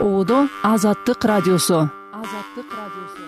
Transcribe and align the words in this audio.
ободо 0.00 0.48
азаттык 0.62 1.24
радиосу. 1.24 1.90
Азаттык 2.12 2.68
радиосу. 2.80 3.22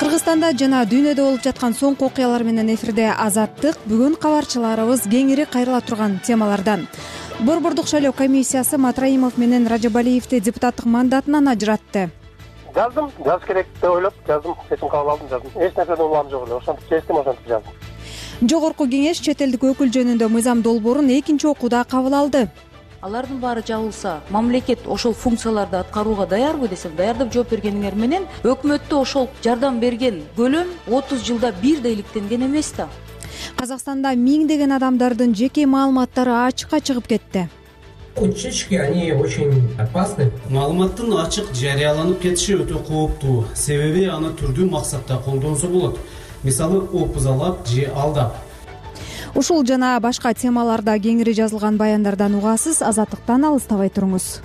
Кыргызстанда 0.00 0.52
жана 0.56 0.84
дүйнөдө 0.88 1.26
болуп 1.26 1.44
жаткан 1.44 1.76
соңку 1.76 2.08
окуялар 2.08 2.42
менен 2.44 2.72
эфирде 2.72 3.10
азаттык. 3.12 3.76
Бүгүн 3.84 4.16
кабарчыларыбыз 4.16 5.04
кеңири 5.12 5.44
кайрыла 5.44 5.82
турган 5.84 6.18
темалардан. 6.24 6.88
Борбордук 7.40 7.86
шайлоо 7.86 8.12
комиссиясы 8.12 8.78
матраимов 8.78 9.36
менен 9.36 9.68
ражабалиевди 9.68 10.40
депутаттык 10.40 10.86
мандатынан 10.86 11.48
ажыратты. 11.48 12.08
Жаздым 12.74 13.10
жазыш 13.24 13.46
керек 13.46 13.66
деп 13.82 13.90
ойлоп 13.90 14.14
жаздым 14.26 14.54
чечим 14.70 14.88
кабыл 14.88 15.10
алдым 15.10 15.28
жаздым. 15.28 15.50
Эч 15.56 15.76
нерседен 15.76 16.04
улам 16.04 16.30
жок 16.30 16.48
эле 16.48 16.56
ошентип 16.56 16.88
чечтим 16.88 17.18
ошентип 17.18 17.48
жаздым 17.48 17.72
жогорку 18.40 18.86
кеңеш 18.88 19.20
чет 19.20 19.42
элдик 19.44 19.64
өкүл 19.68 19.90
жөнүндө 19.92 20.28
мыйзам 20.32 20.62
долбоорун 20.62 21.10
экинчи 21.12 21.46
окууда 21.46 21.84
кабыл 21.84 22.14
алды. 22.14 22.48
Алардын 23.00 23.38
баары 23.40 23.62
жабылса 23.66 24.20
мамлекет 24.30 24.86
ошол 24.86 25.14
функцияларды 25.14 25.76
аткарууга 25.76 26.26
даярбы 26.26 26.68
десем 26.68 26.96
даяр 26.96 27.16
деп 27.16 27.32
жооп 27.32 27.50
бергениңер 27.52 27.94
менен 27.96 28.26
өкмөттө 28.44 29.00
ошол 29.00 29.28
жардам 29.44 29.80
берген 29.80 30.22
көлөм 30.36 30.68
отуз 30.86 31.24
жылда 31.24 31.52
бир 31.62 31.80
да 31.80 31.88
иликтенген 31.88 32.44
эмес 32.46 32.72
да. 32.76 32.88
Казакстанда 33.56 34.12
миңдеген 34.16 34.76
адамдардын 34.76 35.34
жеке 35.34 35.66
маалыматтары 35.66 36.32
ачыкка 36.46 36.80
чыгып 36.80 37.08
кетти. 37.08 37.48
Утечки 38.16 38.74
они 38.74 39.12
очень 39.12 39.68
опасны. 39.78 40.30
Маалыматтын 40.50 41.12
ачык 41.24 41.52
жарыяланып 41.54 42.20
кетиши 42.20 42.58
өтө 42.60 42.82
кооптуу 42.84 43.44
себеби 43.54 44.04
аны 44.12 44.34
түрдүү 44.36 44.68
максатта 44.70 45.16
колдонсо 45.24 45.68
болот 45.68 45.98
мисалы 46.42 46.80
опузалап 46.84 47.66
же 47.66 47.86
алдап. 47.94 48.36
Ушул 49.34 49.64
жана 49.66 49.98
башка 50.00 50.32
темаларда 50.34 50.96
кеңири 50.98 51.34
жазылган 51.36 51.76
баяндардан 51.78 52.34
угасыз 52.34 52.82
азаттыктан 52.82 53.44
алыстабай 53.44 53.90
туруңуз. 53.90 54.40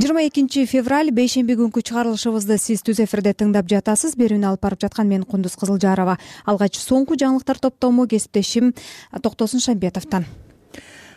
Жыйырма 0.00 0.26
экинчи 0.28 0.64
февраль 0.64 1.10
бейшемби 1.12 1.56
күнкү 1.58 1.82
чыгарылышыбызды 1.84 2.56
сиз 2.58 2.84
түз 2.84 3.02
эфирде 3.04 3.32
тыңдап 3.36 3.68
жатасыз. 3.68 4.14
Берүүнү 4.16 4.48
алып 4.48 4.62
барып 4.64 4.84
жаткан 4.86 5.08
мен 5.08 5.24
кундуз 5.28 5.56
кызылжарова. 5.60 6.18
Алгач 6.48 6.78
соңку 6.80 7.18
жаңылыктар 7.20 7.60
топтому 7.60 8.06
кесиптешим 8.08 8.72
токтосун 9.22 9.60
шамбетовдон 9.60 10.24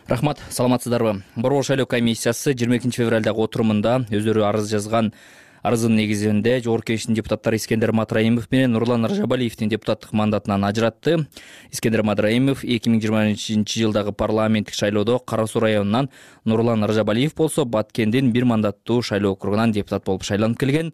рахмат 0.07 0.39
саламатсыздарбы. 0.49 1.23
Борбор 1.35 1.63
шайлоо 1.63 1.85
комиссиясы 1.85 2.53
жыйырма 2.53 2.77
экинчи 2.77 3.01
февралдагы 3.01 3.39
отурумунда 3.43 4.01
өздөрү 4.11 4.43
арыз 4.43 4.69
жазган 4.71 5.13
арыздын 5.63 5.95
негизинде 5.95 6.57
жогорку 6.59 6.91
кеңештин 6.91 7.15
депутаттары 7.15 7.57
искендер 7.57 7.93
матраимов 7.95 8.49
менен 8.51 8.75
нурлан 8.75 9.07
ражабалиевдин 9.07 9.71
депутаттык 9.71 10.11
мандатынан 10.11 10.65
ажыратты. 10.67 11.25
Искендер 11.71 12.03
матраимов 12.03 12.65
эки 12.65 12.91
миң 12.91 12.99
жыйырма 13.01 13.23
бешинчи 13.31 13.79
жылдагы 13.79 14.11
парламенттик 14.11 14.75
шайлоодо 14.75 15.19
кара 15.19 15.47
суу 15.47 15.63
районунан 15.63 16.09
нурлан 16.43 16.83
ражабалиев 16.83 17.33
болсо 17.35 17.65
баткендин 17.65 18.33
бир 18.33 18.45
мандаттуу 18.45 19.01
шайлоо 19.01 19.37
округунан 19.37 19.71
депутат 19.71 20.03
болуп 20.03 20.27
шайланып 20.27 20.59
келген 20.59 20.91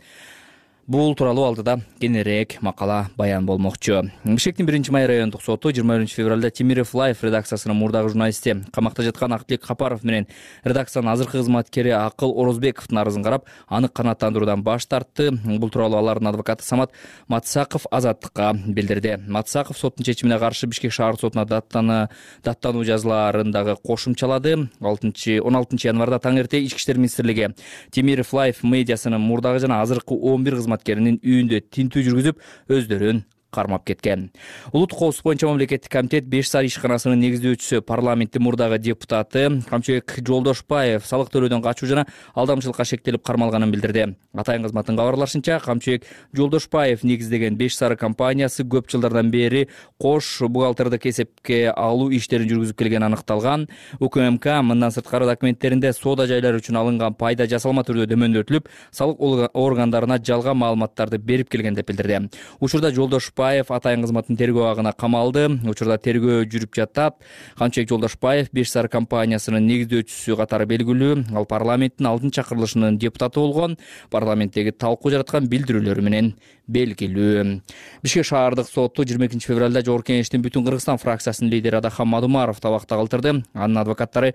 бул 0.90 1.12
тууралуу 1.14 1.44
алдыда 1.46 1.76
кененирээк 2.02 2.64
макала 2.66 3.12
баян 3.16 3.46
болмокчу. 3.46 4.10
Бишкектин 4.24 4.66
биринчи 4.66 4.90
май 4.90 5.06
райондук 5.06 5.44
соту 5.44 5.70
жыйырма 5.70 6.00
биринчи 6.00 6.16
февралда 6.16 6.50
темиров 6.50 6.96
лайф 6.96 7.22
редакциясынын 7.24 7.78
мурдагы 7.78 8.10
журналисти 8.10 8.56
камакта 8.74 9.04
жаткан 9.04 9.34
актилек 9.34 9.62
капаров 9.62 10.04
менен 10.04 10.26
редакциянын 10.64 11.12
азыркы 11.12 11.38
кызматкери 11.38 11.90
акыл 11.94 12.34
орозбековдун 12.42 12.98
арызын 12.98 13.24
карап 13.24 13.46
аны 13.68 13.88
канааттандыруудан 13.88 14.64
баш 14.64 14.88
тартты. 14.88 15.30
Бул 15.32 15.70
тууралуу 15.70 16.00
алардын 16.00 16.32
адвокаты 16.32 16.66
самат 16.66 16.92
матсаков 17.28 17.86
азаттыкка 17.92 18.56
билдирди. 18.66 19.20
Матсаков 19.28 19.78
соттун 19.78 20.06
чечимине 20.06 20.40
каршы 20.40 20.66
бишкек 20.66 20.92
шаар 20.92 21.20
сотуна 21.20 21.46
даттануу 21.46 22.84
жазууларын 22.84 23.52
дагы 23.52 23.76
кошумчалады. 23.76 24.72
Алтынчы 24.82 25.40
он 25.40 25.56
алтынчы 25.56 25.90
январда 25.90 26.18
таң 26.18 26.40
эрте 26.40 26.64
ички 26.66 26.82
иштер 26.82 26.98
министрлиги 26.98 27.54
темиров 27.92 28.34
лайф 28.34 28.64
медиасынын 28.64 29.22
мурдагы 29.22 29.60
жана 29.60 29.84
азыркы 29.84 30.16
он 30.16 30.44
бир 30.44 30.56
кызмат 30.56 30.79
үйүндө 30.88 31.62
тинтүү 31.76 32.06
жүргүзүп 32.08 32.42
өздөрүн 32.78 33.24
кармап 33.52 33.86
кеткен. 33.86 34.30
Улуттук 34.72 35.00
коопсуздук 35.00 35.26
боюнча 35.26 35.48
мамлекеттик 35.48 35.92
комитет 35.92 36.26
беш 36.28 36.50
сар 36.50 36.64
ишканасынын 36.64 37.20
негиздөөчүсү 37.20 37.82
парламенттин 37.82 38.44
мурдагы 38.44 38.78
депутаты 38.80 39.62
камчыбек 39.70 40.20
жолдошбаев 40.26 41.06
салык 41.06 41.32
төлөөдөн 41.34 41.64
качуу 41.64 41.90
жана 41.90 42.06
алдамчылыкка 42.36 42.86
шектелип 42.86 43.24
кармалганын 43.26 43.72
билдирди. 43.72 44.16
Атайын 44.34 44.64
кызматтын 44.64 44.98
кабарлашынча 44.98 45.60
камчыбек 45.66 46.06
жолдошбаев 46.34 47.04
негиздеген 47.04 47.58
беш 47.58 47.76
сары 47.76 47.98
компаниясы 47.98 48.64
көп 48.64 48.92
жылдардан 48.92 49.32
бери 49.32 49.68
кош 49.98 50.42
бухгалтердик 50.42 51.06
эсепке 51.10 51.74
алуу 51.76 52.12
иштерин 52.12 52.50
жүргүзүп 52.50 52.78
келгени 52.78 53.10
аныкталган. 53.10 53.68
Укмк 54.00 54.46
мындан 54.64 54.92
сырткары 54.92 55.26
документтеринде 55.26 55.94
соода 55.94 56.28
жайлар 56.28 56.60
үчүн 56.60 56.78
алынган 56.78 57.18
пайда 57.18 57.48
жасалма 57.50 57.84
түрдө 57.88 58.06
дөмөндөтүлүп 58.14 58.70
салык 58.92 59.50
органдарына 59.54 60.20
жалган 60.24 60.58
маалыматтарды 60.62 61.18
берип 61.18 61.50
келген 61.50 61.76
деп 61.76 61.90
билдирди. 61.90 62.30
Учурда 62.60 62.92
жолдош 63.40 63.72
атайын 63.72 64.04
кызматтын 64.04 64.38
тергөө 64.38 64.66
абагына 64.68 64.92
камалды. 64.94 65.46
Учурда 65.70 65.98
тергөө 65.98 66.44
жүрүп 66.52 66.76
жатат 66.76 67.16
камчыбек 67.58 67.90
жолдошбаев 67.90 68.50
беш 68.52 68.72
сары 68.72 68.90
компаниясынын 68.92 69.64
негиздөөчүсү 69.64 70.36
катары 70.38 70.66
белгилүү. 70.68 71.36
Ал 71.36 71.46
парламенттин 71.48 72.06
алтынчы 72.06 72.42
чакырылышынын 72.42 72.98
депутаты 73.00 73.40
болгон 73.40 73.78
парламенттеги 74.12 74.72
талкуу 74.72 75.12
жараткан 75.12 75.48
билдирүүлөрү 75.48 76.04
менен 76.04 76.34
белгилүү. 76.68 77.62
Бишкек 78.04 78.28
шаардык 78.28 78.68
соту 78.68 79.06
жыйырма 79.06 79.30
экинчи 79.30 79.48
февралда 79.48 79.86
жогорку 79.86 80.12
кеңештин 80.12 80.44
бүтүн 80.44 80.66
кыргызстан 80.68 81.00
фракциясынын 81.00 81.54
лидери 81.54 81.80
адахан 81.80 82.08
мадумаровду 82.08 82.68
абакта 82.68 83.00
калтырды. 83.00 83.44
Анын 83.54 83.86
адвокаттары 83.86 84.34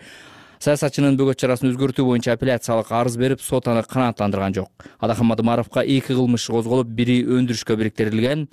саясатчынын 0.64 1.18
бөгөт 1.18 1.42
чарасын 1.42 1.72
өзгөртүү 1.72 2.06
боюнча 2.06 2.32
аппеляциялык 2.32 2.88
арыз 2.94 3.18
берип 3.20 3.42
сот 3.44 3.68
аны 3.68 3.82
канааттандырган 3.82 4.54
жок. 4.54 4.86
Адахан 4.98 5.26
мадумаровго 5.28 5.82
эки 5.82 6.14
кылмыш 6.14 6.46
козголуп 6.48 6.88
бири 6.88 7.20
өндүрүшкө 7.26 7.76
бириктирилген 7.76 8.48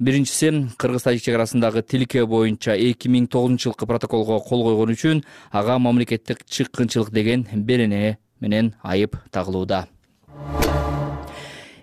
биринчиси 0.00 0.68
кыргыз 0.80 1.02
тажик 1.04 1.22
чек 1.22 1.34
арасындагы 1.36 1.82
тилке 1.82 2.24
боюнча 2.26 2.72
эки 2.72 3.08
миң 3.12 3.28
тогузунчу 3.28 3.70
жылкы 3.70 3.86
протоколго 3.86 4.40
кол 4.40 4.64
койгон 4.64 4.94
үчүн 4.96 5.22
ага 5.52 5.78
мамлекеттик 5.78 6.46
чыккынчылык 6.48 7.12
деген 7.12 7.46
берене 7.52 8.18
менен 8.40 8.74
айып 8.82 9.20
тагылууда 9.30 9.86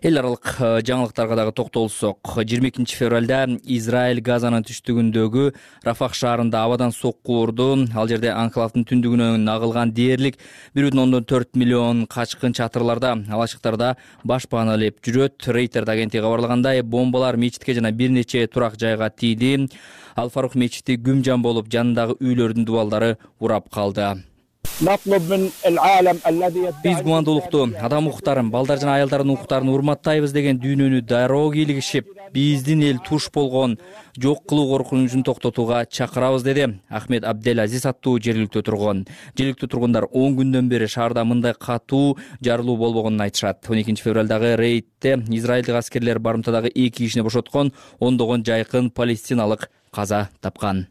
эл 0.01 0.17
аралык 0.19 0.49
э, 0.59 0.67
жаңылыктарга 0.85 1.35
дагы 1.35 1.51
токтолсок. 1.57 2.19
Жыйырма 2.37 2.69
экинчи 2.69 2.95
февралда 2.95 3.57
израиль 3.63 4.21
газанын 4.21 4.65
түштүгүндөгү 4.67 5.45
рафах 5.85 6.13
шаарында 6.13 6.61
абадан 6.65 6.91
сокку 6.93 7.41
урду 7.41 7.87
ал 7.95 8.07
жерде 8.07 8.29
анклавдын 8.29 8.85
түндүгүнөн 8.85 9.49
агылган 9.49 9.91
дээрлик 9.97 10.37
бир 10.75 10.87
бүтүн 10.87 11.03
ондон 11.07 11.25
төрт 11.25 11.55
миллион 11.57 12.05
качкын 12.05 12.53
чатырларда 12.53 13.15
алачыктарда 13.25 13.95
баш 14.23 14.47
пааналеп 14.47 15.01
жүрөт. 15.01 15.49
Рейтерд 15.49 15.89
агенттиги 15.89 16.21
кабарлагандай 16.21 16.83
бомбалар 16.83 17.37
мечитке 17.37 17.73
жана 17.73 17.91
бир 17.91 18.09
нече 18.09 18.45
турак 18.47 18.77
жайга 18.77 19.09
тийди 19.09 19.69
ал 20.15 20.29
фарух 20.29 20.55
мечити 20.55 20.97
күм 20.97 21.23
жан 21.25 21.41
болуп 21.41 21.69
жанындагы 21.73 22.17
үйлөрдүн 22.21 22.65
дубалдары 22.65 23.17
урап 23.39 23.69
калды 23.69 24.17
биз 24.79 24.91
кубандуулукту 27.01 27.63
адам 27.81 28.07
укуктарын 28.07 28.51
балдар 28.53 28.77
жана 28.77 28.95
аялдардын 28.99 29.31
укуктарын 29.33 29.71
урматтайбыз 29.73 30.31
деген 30.35 30.59
дүйнөнү 30.61 31.01
дароо 31.01 31.49
кийлигишип 31.51 32.05
биздин 32.33 32.83
эл 32.85 32.99
туш 33.07 33.31
болгон 33.33 33.77
жок 34.21 34.45
кылуу 34.45 34.67
коркунучун 34.69 35.23
токтотууга 35.23 35.85
чакырабыз 35.85 36.43
деди 36.43 36.67
ахмед 36.89 37.23
абдел 37.25 37.59
азиз 37.63 37.85
аттуу 37.89 38.19
жергиликтүү 38.19 38.61
тургун. 38.61 39.05
Жергиликтүү 39.37 39.69
тургундар 39.69 40.05
он 40.11 40.37
күндөн 40.37 40.69
бери 40.69 40.87
шаарда 40.87 41.23
мындай 41.25 41.53
катуу 41.53 42.17
жарылуу 42.41 42.77
болбогонун 42.77 43.21
айтышат. 43.21 43.65
Он 43.69 43.81
экинчи 43.81 44.03
февралдагы 44.03 44.55
рейдте 44.57 45.23
израилдик 45.29 45.75
аскерлер 45.75 46.19
барымтадагы 46.19 46.69
эки 46.69 47.03
кишини 47.03 47.23
бошоткон 47.23 47.73
ондогон 47.99 48.43
жайкын 48.45 48.91
палестиналык 48.91 49.69
каза 49.91 50.29
тапкан. 50.41 50.85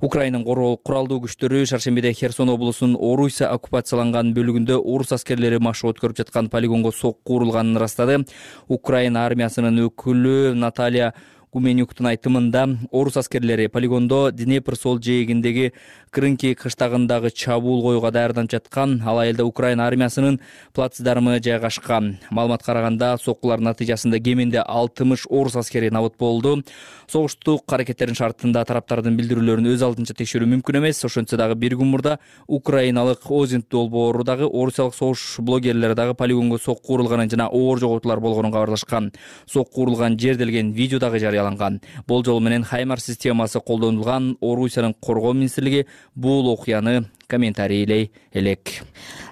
Украинанын 0.00 0.44
куралдуу 0.84 1.20
күчтөрү 1.24 1.64
шаршембиде 1.66 2.12
херсон 2.12 2.50
облусунун 2.52 2.98
оруйса 3.00 3.50
оккупацияланган 3.54 4.34
бөлүгүндө 4.36 4.78
орус 4.82 5.12
аскерлери 5.16 5.58
машык 5.58 5.94
өткөрүп 5.94 6.22
жаткан 6.22 6.48
полигонго 6.48 6.92
сокку 6.92 7.38
урулганын 7.38 7.80
ырастады. 7.80 8.24
Украина 8.68 9.26
армиясынын 9.26 9.86
өкүлү 9.88 10.54
наталья 10.54 11.12
гуменюктун 11.52 12.06
айтымында 12.06 12.66
орус 12.92 13.16
аскерлери 13.16 13.66
полигондо 13.66 14.30
днепр 14.30 14.76
сол 14.76 15.00
жээгиндеги 15.02 15.72
крынки 16.10 16.54
кыштагындагы 16.54 17.30
чабуул 17.30 17.82
коюуга 17.82 18.10
даярданып 18.14 18.50
жаткан 18.50 19.00
ал 19.06 19.18
айылда 19.18 19.44
украина 19.44 19.86
армиясынын 19.86 20.40
плацдармы 20.74 21.40
жайгашкан. 21.42 22.18
Маалыматка 22.30 22.72
караганда 22.72 23.16
соккулардын 23.18 23.70
натыйжасында 23.70 24.20
кеминде 24.22 24.62
алтымыш 24.62 25.26
орус 25.28 25.56
аскери 25.56 25.90
набыт 25.90 26.14
болду. 26.18 26.62
Согуштук 27.10 27.72
аракеттердин 27.72 28.14
шартында 28.14 28.64
тараптардын 28.64 29.16
билдирүүлөрүн 29.18 29.72
өз 29.74 29.82
алдынча 29.82 30.14
текшерүү 30.14 30.46
мүмкүн 30.54 30.78
эмес. 30.78 31.02
Ошентсе 31.04 31.36
дагы 31.36 31.56
бир 31.58 31.74
күн 31.78 31.90
мурда 31.90 32.18
украиналык 32.46 33.26
озинт 33.30 33.66
долбоору 33.70 34.22
дагы 34.24 34.46
орусиялык 34.46 34.94
согуш 34.94 35.38
блогерлери 35.38 35.94
дагы 35.94 36.14
полигонго 36.14 36.58
сокку 36.58 36.94
урулганын 36.94 37.30
жана 37.30 37.48
оор 37.48 37.78
жоготуулар 37.78 38.20
болгонун 38.20 38.52
кабарлашкан. 38.52 39.12
Сокку 39.46 39.82
урулган 39.82 40.18
жер 40.18 40.36
делген 40.36 40.72
видео 40.72 40.98
дагы 40.98 41.18
жарыя 41.18 41.39
жарыяланган. 41.40 41.80
Бул 42.06 42.24
жол 42.24 42.40
менен 42.40 42.64
хаймар 42.64 43.00
системасы 43.00 43.60
колдонулган 43.60 44.36
орусиянын 44.40 44.94
коргоо 45.00 45.32
министрлиги 45.32 45.86
бул 46.14 46.48
окуяны 46.48 47.06
комментарийлей 47.26 48.10
элек. 48.32 48.82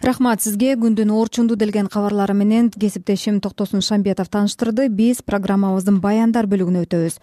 Рахмат 0.03 0.43
сизге 0.43 0.75
күндүн 0.77 1.11
орчунду 1.11 1.57
делген 1.57 1.89
кабарлары 1.89 2.35
менен 2.35 2.71
кесиптешим 2.71 3.41
токтосун 3.41 3.83
шамбетов 3.83 4.29
тааныштырды 4.29 4.89
биз 4.89 5.23
программабыздын 5.23 6.01
баяндар 6.01 6.47
бөлүгүнө 6.47 6.87
өтөбүз 6.87 7.19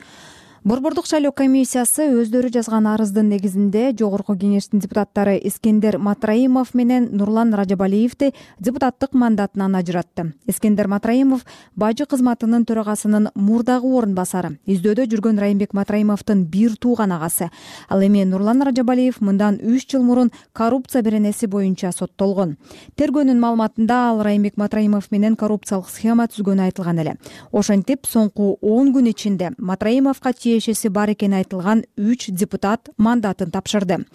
борбордук 0.65 1.05
шайлоо 1.05 1.29
комиссиясы 1.29 2.07
өздөрү 2.09 2.49
жазган 2.49 2.87
арыздын 2.89 3.27
негизинде 3.29 3.91
жогорку 3.99 4.33
кеңештин 4.33 4.81
депутаттары 4.81 5.35
искендер 5.45 5.99
матраимов 6.01 6.71
менен 6.73 7.05
нурлан 7.13 7.51
ражабалиевди 7.53 8.31
депутаттык 8.57 9.13
мандатынан 9.13 9.75
ажыратты. 9.77 10.33
Искендер 10.49 10.87
матраимов 10.89 11.43
бажы 11.75 12.07
кызматынын 12.09 12.65
төрагасынын 12.65 13.29
мурдагы 13.35 13.91
орун 13.93 14.15
басары 14.17 14.55
издөөдө 14.65 15.05
жүргөн 15.11 15.37
райымбек 15.43 15.75
матраимовдун 15.77 16.47
бир 16.49 16.73
тууган 16.81 17.13
агасы. 17.13 17.51
Ал 17.87 18.01
эми 18.01 18.25
нурлан 18.25 18.65
ражабалиев 18.65 19.21
мындан 19.21 19.61
үч 19.61 19.85
жыл 19.91 20.01
мурун 20.01 20.31
коррупция 20.51 21.03
беренеси 21.03 21.45
боюнча 21.45 21.91
соттолгон. 21.91 22.57
Тергөөнүн 22.97 23.37
маалыматында 23.37 23.99
ал 24.09 24.23
райымбек 24.25 24.57
матраимов 24.57 25.11
менен 25.11 25.37
коррупциялык 25.37 25.93
схема 25.93 26.25
түзгөнү 26.25 26.71
айтылган 26.71 27.05
эле. 27.05 27.17
Ошентип 27.53 28.09
соңку 28.09 28.57
он 28.63 28.95
күн 28.97 29.13
ичинде 29.13 29.53
матраимовго 29.59 30.33
тиешеси 30.55 30.89
бар 30.89 31.11
экени 31.11 31.41
айтылган 31.43 31.83
үч 31.99 32.29
депутат 32.31 32.89
мандатын 32.97 33.51
тапшырды. 33.51 34.05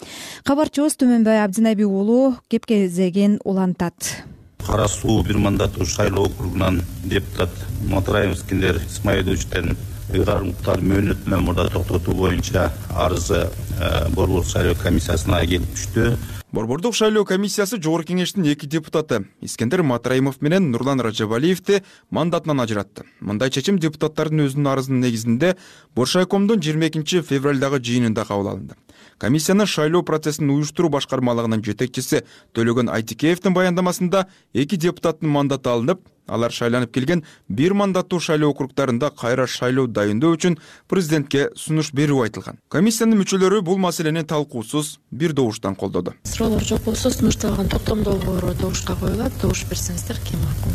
Кабарчыбыз 0.43 0.97
түмөнбай 0.97 1.43
абдинаби 1.45 1.85
уулу 1.85 2.35
кеп 2.49 2.65
кезегин 2.65 3.39
улантат 3.45 4.25
кара 4.65 4.87
суу 4.87 5.23
бир 5.23 5.37
мандаттуу 5.37 5.85
шайлоо 5.85 6.25
округунан 6.25 6.81
депутат 7.03 7.49
матраимов 7.89 8.37
искендер 8.37 8.77
исмаиловичтен 8.87 9.75
ыйгарым 10.13 10.51
уктар 10.51 10.81
мөөнөт 10.81 11.25
менен 11.25 11.45
мурда 11.45 11.67
токтотуу 11.69 12.13
боюнча 12.13 12.71
арызы 12.93 13.47
э, 13.79 14.09
борбордук 14.09 14.45
шайлоо 14.45 14.75
комиссиясына 14.75 15.41
келип 15.45 15.65
түштү 15.73 16.15
борбордук 16.51 16.95
шайлоо 16.95 17.23
комиссиясы 17.25 17.77
жогорку 17.81 18.11
кеңештин 18.11 18.45
эки 18.51 18.67
депутаты 18.67 19.25
искендер 19.41 19.83
матраимов 19.83 20.41
менен 20.41 20.69
нурлан 20.71 20.99
ражабалиевди 20.99 21.81
мандатынан 22.09 22.59
ажыратты. 22.59 23.05
Мындай 23.19 23.49
чечим 23.49 23.79
депутаттардын 23.79 24.45
өзүнүн 24.47 24.71
арызынын 24.73 25.05
негизинде 25.07 25.55
боршайкомдун 25.95 26.61
жыйырма 26.61 26.89
экинчи 26.91 27.21
февралдагы 27.21 27.79
жыйынында 27.79 28.25
кабыл 28.27 28.51
алынды 28.51 28.75
комиссиянын 29.21 29.69
шайлоо 29.69 30.01
процессин 30.01 30.49
уюштуруу 30.49 30.89
башкармалыгынын 30.95 31.61
жетекчиси 31.65 32.23
төлөгөн 32.57 32.89
айтикеевдин 32.89 33.53
баяндамасында 33.53 34.25
эки 34.53 34.79
депутаттын 34.81 35.29
мандаты 35.29 35.69
алынып 35.69 36.07
алар 36.27 36.53
шайланып 36.55 36.93
келген 36.95 37.23
бир 37.49 37.75
мандаттуу 37.77 38.19
шайлоо 38.19 38.49
округдарында 38.55 39.11
кайра 39.21 39.45
шайлоо 39.47 39.87
дайындоо 39.87 40.33
үчүн 40.37 40.57
президентке 40.89 41.49
сунуш 41.55 41.91
берүү 41.97 42.23
айтылган. 42.25 42.57
Комиссиянын 42.73 43.19
мүчөлөрү 43.21 43.61
бул 43.67 43.77
маселени 43.77 44.23
талкуусуз 44.23 44.97
бир 45.11 45.35
добуштан 45.37 45.75
колдоду. 45.75 46.15
Суроолор 46.23 46.63
жок 46.63 46.81
болсо 46.87 47.11
сунушталган 47.11 47.69
токтомдоо 47.69 48.15
борбору 48.25 48.55
добушка 48.55 48.95
коюлат 48.95 49.37
добуш 49.41 49.65
берсеңиздер 49.69 50.21
ким 50.25 50.39
макул. 50.47 50.73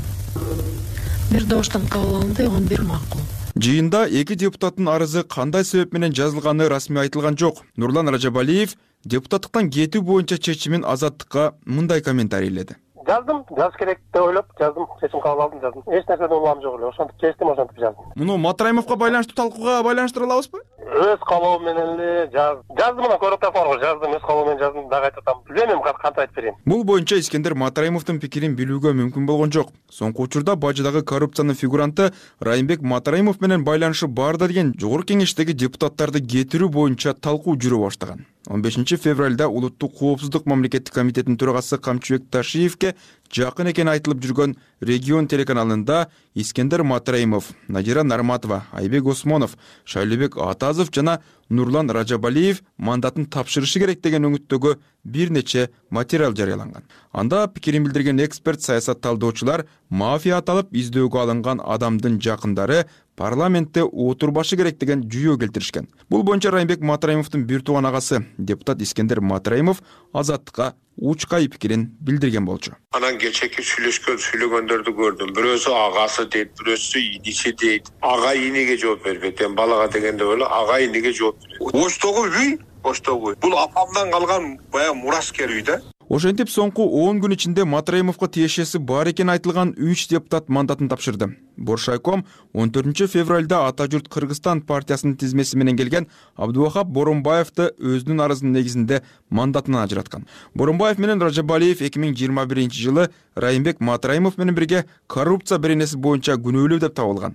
Бир 1.33 1.45
добуштан 1.45 1.89
кабыл 1.89 2.21
алынды 2.21 2.49
он 2.49 2.67
бир 2.67 2.83
макул 2.83 3.27
жыйында 3.57 4.05
эки 4.21 4.37
депутаттын 4.37 4.89
арызы 4.93 5.23
кандай 5.25 5.65
себеп 5.65 5.95
менен 5.97 6.13
жазылганы 6.13 6.69
расмий 6.69 7.07
айтылган 7.07 7.39
жок. 7.41 7.63
Нурлан 7.77 8.09
ражабалиев 8.13 8.77
депутаттыктан 9.05 9.71
кетүү 9.71 10.03
боюнча 10.03 10.37
чечимин 10.39 10.85
азаттыкка 10.85 11.55
мындай 11.65 12.03
комментарийледи 12.03 12.77
жаздым 13.07 13.45
жазыш 13.57 13.77
керек 13.79 13.99
деп 14.13 14.23
ойлоп 14.23 14.47
жаздым 14.59 14.87
чечим 15.01 15.21
кабыл 15.21 15.43
алдым 15.43 15.61
жаздым. 15.61 15.83
Эч 15.87 16.07
нерседен 16.09 16.37
улам 16.37 16.63
жок 16.63 16.79
эле 16.79 16.89
ошентип 16.89 17.21
чечтим 17.21 17.51
ошентип 17.51 17.79
жаздым. 17.79 18.05
Муну 18.17 18.37
матраимовго 18.37 18.97
байланыштуу 18.97 19.37
талкууга 19.37 19.83
байланыштыра 19.83 20.25
алабызбы? 20.25 20.61
Өз 20.87 21.21
каалоом 21.27 21.65
менен 21.65 21.95
эле 21.95 22.31
жаздым 22.33 23.05
мына 23.05 23.19
көрүп 23.23 23.43
атасыңарго 23.43 23.81
жаздым 23.81 24.17
өз 24.17 24.27
каалоом 24.27 24.49
менен 24.49 24.61
жаздым 24.61 24.89
дагы 24.91 25.11
айтып 25.11 25.23
атам. 25.23 25.43
Билбейм 25.49 25.73
эми 25.79 25.83
кантип 25.83 26.19
айтып 26.19 26.37
берейин. 26.37 26.55
Бул 26.65 26.85
боюнча 26.85 27.19
искендер 27.19 27.55
матраимовдун 27.55 28.21
пикирин 28.21 28.57
билүүгө 28.57 28.95
мүмкүн 29.01 29.27
болгон 29.27 29.53
жок. 29.53 29.73
Соңку 29.91 30.27
учурда 30.27 30.57
бажыдагы 30.57 31.03
коррупциянын 31.03 31.55
фигуранты 31.55 32.13
райымбек 32.41 32.83
матраимов 32.83 33.41
менен 33.41 33.65
байланышы 33.65 34.07
бар 34.07 34.37
да 34.37 34.49
деген 34.49 34.75
жогорку 34.79 35.13
кеңештеги 35.13 35.53
депутаттарды 35.53 36.21
кетирүү 36.21 36.69
боюнча 36.69 37.15
талкуу 37.15 37.57
жүрө 37.57 37.85
баштаган. 37.85 38.27
Он 38.49 38.63
бешинчи 38.63 38.97
февралда 38.97 39.49
улуттук 39.49 39.99
коопсуздук 39.99 40.47
мамлекеттик 40.47 40.95
комитетинин 40.95 41.37
төрагасы 41.37 41.79
камчыбек 41.79 42.31
ташиевке 42.31 42.95
жакын 43.33 43.71
экени 43.73 43.91
айтылып 43.97 44.23
жүргөн 44.23 44.55
регион 44.81 45.29
телеканалында 45.29 46.07
искендер 46.35 46.83
матраимов 46.83 47.51
надира 47.69 48.05
нарматова 48.05 48.65
айбек 48.73 49.07
осмонов 49.07 49.57
шайлообек 49.85 50.37
атазов 50.37 50.93
жана 50.95 51.21
нурлан 51.49 51.91
ражабалиев 51.91 52.63
мандатын 52.79 53.27
тапшырышы 53.27 53.81
керек 53.81 54.03
деген 54.03 54.27
үмүттөгү 54.29 54.77
бир 55.05 55.31
нече 55.31 55.71
материал 55.91 56.35
жарыяланган. 56.35 56.85
Анда 57.13 57.47
пикирин 57.49 57.85
билдирген 57.85 58.21
эксперт 58.25 58.63
саясат 58.63 59.01
талдоочулар 59.01 59.67
мафия 59.91 60.39
аталып 60.39 60.73
издөөгө 60.73 61.23
алынган 61.23 61.63
адамдын 61.63 62.19
жакындары 62.21 62.85
парламентте 63.17 63.83
отурбашы 63.83 64.57
керек 64.57 64.79
деген 64.79 65.07
жүйө 65.09 65.39
келтиришкен. 65.41 65.89
Бул 66.11 66.23
боюнча 66.23 66.51
райымбек 66.51 66.81
матраимовдун 66.81 67.47
бир 67.47 67.63
тууган 67.63 67.87
агасы 67.87 68.25
депутат 68.39 68.83
искендер 68.83 69.21
матраимов 69.21 69.83
азаттыкка 70.13 70.75
учкай 70.97 71.49
пикирин 71.49 71.91
билдирген 72.01 72.45
болчу. 72.45 72.73
Анан 72.93 73.19
кечээки 73.21 73.61
сүйлөшкөн 73.61 74.21
сүйлөгөндөрдү 74.27 74.93
көрдүм. 74.97 75.33
Бирөөсү 75.37 75.73
агасы 75.77 76.27
дейт 76.33 76.53
бирөөсү 76.61 77.01
иниси 77.19 77.53
дейт. 77.53 77.91
Ага 78.01 78.35
инеге 78.35 78.79
жооп 78.81 79.05
бербейт 79.05 79.41
эми 79.41 79.55
балага 79.55 79.91
дегенде 79.93 80.25
эле 80.25 80.49
ага 80.49 80.81
инеге 80.85 81.13
жооп 81.13 81.36
оштогу 81.61 82.27
үй 82.29 82.59
оштогу 82.83 83.33
үй 83.33 83.37
бул 83.43 83.59
апамдан 83.59 84.11
калган 84.11 84.57
баягы 84.73 84.95
мураскер 84.95 85.51
үй 85.51 85.63
да. 85.63 85.81
Ошентип 86.07 86.47
соңку 86.47 86.85
он 87.03 87.19
күн 87.19 87.33
ичинде 87.35 87.65
матраимовго 87.67 88.29
тиешеси 88.31 88.79
бар 88.79 89.09
экени 89.11 89.33
айтылган 89.33 89.73
үч 89.75 90.05
депутат 90.13 90.49
мандатын 90.49 90.89
тапшырды. 90.89 91.33
Боршайком 91.57 92.23
он 92.55 92.71
төртүнчү 92.71 93.09
февралда 93.11 93.65
ата 93.67 93.89
журт 93.91 94.07
кыргызстан 94.09 94.61
партиясынын 94.69 95.17
тизмеси 95.19 95.59
менен 95.59 95.77
келген 95.77 96.07
абдубахап 96.37 96.87
боронбаевди 96.87 97.73
өзүнүн 97.81 98.23
арызынын 98.23 98.55
негизинде 98.55 99.03
мандатынан 99.31 99.83
ажыраткан. 99.83 100.29
Боронбаев 100.55 100.99
менен 101.03 101.23
ражабалиев 101.23 101.83
эки 101.83 101.99
миң 101.99 102.15
жыйырма 102.15 102.47
биринчи 102.47 102.87
жылы 102.87 103.09
райымбек 103.35 103.81
матраимов 103.81 104.39
менен 104.39 104.55
бирге 104.55 104.85
коррупция 105.09 105.59
беренеси 105.59 105.99
боюнча 105.99 106.39
күнөөлүү 106.39 106.85
деп 106.87 106.95
табылган 106.95 107.35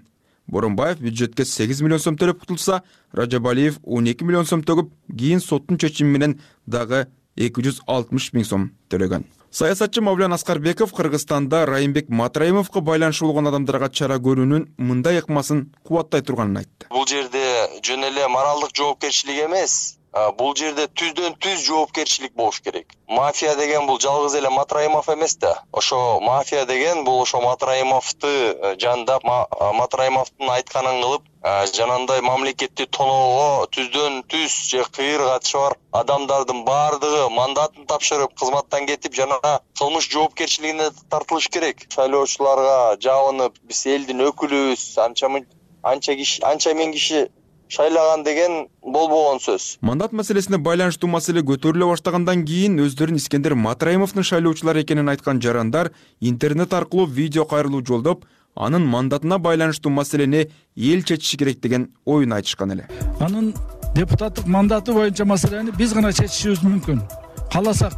боронбаев 0.51 0.99
бюджетке 0.99 1.45
сегиз 1.45 1.81
миллион 1.81 1.99
сом 1.99 2.17
төлөп 2.19 2.43
кутулса 2.43 2.83
ражабалиев 3.11 3.79
он 3.83 4.05
эки 4.05 4.23
миллион 4.23 4.45
сом 4.45 4.61
төгүп 4.61 4.91
кийин 5.17 5.39
соттун 5.41 5.77
чечими 5.77 6.11
менен 6.17 6.39
дагы 6.65 7.07
эки 7.35 7.63
жүз 7.63 7.81
алтымыш 7.87 8.33
миң 8.35 8.45
сом 8.45 8.71
төлөгөн. 8.91 9.23
Саясатчы 9.51 10.01
мавлян 10.01 10.33
аскарбеков 10.33 10.93
кыргызстанда 10.93 11.65
райымбек 11.65 12.09
матраимовго 12.09 12.81
байланышы 12.81 13.25
болгон 13.25 13.47
адамдарга 13.47 13.89
чара 13.89 14.15
көрүүнүн 14.15 14.67
мындай 14.77 15.19
ыкмасын 15.19 15.65
кубаттай 15.83 16.21
турганын 16.21 16.61
айтты. 16.61 16.87
Бул 16.89 17.07
жерде 17.07 17.43
жөн 17.83 18.07
эле 18.07 18.27
моралдык 18.31 18.71
жоопкерчилик 18.75 19.47
эмес 19.47 19.97
бул 20.37 20.55
жерде 20.59 20.87
түздөн 20.99 21.37
түз 21.39 21.61
жоопкерчилик 21.65 22.33
болуш 22.35 22.59
керек. 22.61 22.95
Мафия 23.07 23.55
деген 23.55 23.87
бул 23.87 23.99
жалгыз 23.99 24.35
эле 24.35 24.49
матраимов 24.49 25.07
эмес 25.09 25.37
да. 25.37 25.63
Ошо 25.71 26.19
мафия 26.19 26.65
деген 26.65 27.05
бул 27.05 27.21
ошо 27.21 27.41
матраимовду 27.41 28.27
э, 28.27 28.75
жандап 28.79 29.23
матраимовдун 29.23 30.49
айтканын 30.49 31.01
кылып 31.01 31.23
жанагындай 31.77 32.21
мамлекетти 32.21 32.85
тоноого 32.85 33.67
түздөн 33.71 34.21
түз 34.27 34.57
же 34.73 34.83
кыйыр 34.97 35.23
катышы 35.29 35.57
бар 35.57 35.77
адамдардын 36.03 36.63
баардыгы 36.65 37.29
мандатын 37.29 37.87
тапшырып 37.87 38.35
кызматтан 38.35 38.85
кетип 38.91 39.15
жана 39.15 39.39
кылмыш 39.79 40.11
жоопкерчилигине 40.11 40.91
тартылыш 41.09 41.47
керек. 41.47 41.87
Шайлоочуларга 41.89 42.97
жабынып 42.99 43.63
биз 43.63 43.85
элдин 43.87 44.27
өкүлүбүз 44.27 44.87
анча 45.07 45.31
анча 45.83 46.15
киши 46.15 46.43
анча 46.45 46.75
миң 46.77 46.91
киши 46.93 47.29
шайлаган 47.71 48.23
деген 48.23 48.67
болбогон 48.83 49.39
сөз. 49.39 49.77
Мандат 49.81 50.11
маселесине 50.11 50.57
байланыштуу 50.59 51.07
маселе 51.07 51.39
көтөрүлө 51.39 51.87
баштагандан 51.93 52.43
кийин 52.43 52.81
өздөрүн 52.83 53.15
искендер 53.15 53.55
матраимовдун 53.55 54.27
шайлоочулары 54.27 54.83
экенин 54.83 55.07
айткан 55.07 55.39
жарандар 55.41 55.91
интернет 56.19 56.73
аркылуу 56.73 57.05
видео 57.07 57.45
кайрылуу 57.45 57.81
жолдоп 57.87 58.25
анын 58.55 58.83
мандатына 58.85 59.37
байланыштуу 59.39 59.91
маселени 59.91 60.49
эл 60.75 61.03
чечиши 61.03 61.37
керек 61.37 61.61
деген 61.61 61.93
оюн 62.05 62.33
айтышкан 62.33 62.71
эле. 62.71 62.87
Анын 63.21 63.53
депутаттык 63.95 64.47
мандаты 64.47 64.91
боюнча 64.91 65.25
маселени 65.25 65.71
биз 65.71 65.93
гана 65.93 66.11
чечишибиз 66.11 66.65
мүмкүн. 66.67 66.99
Кааласак 67.53 67.93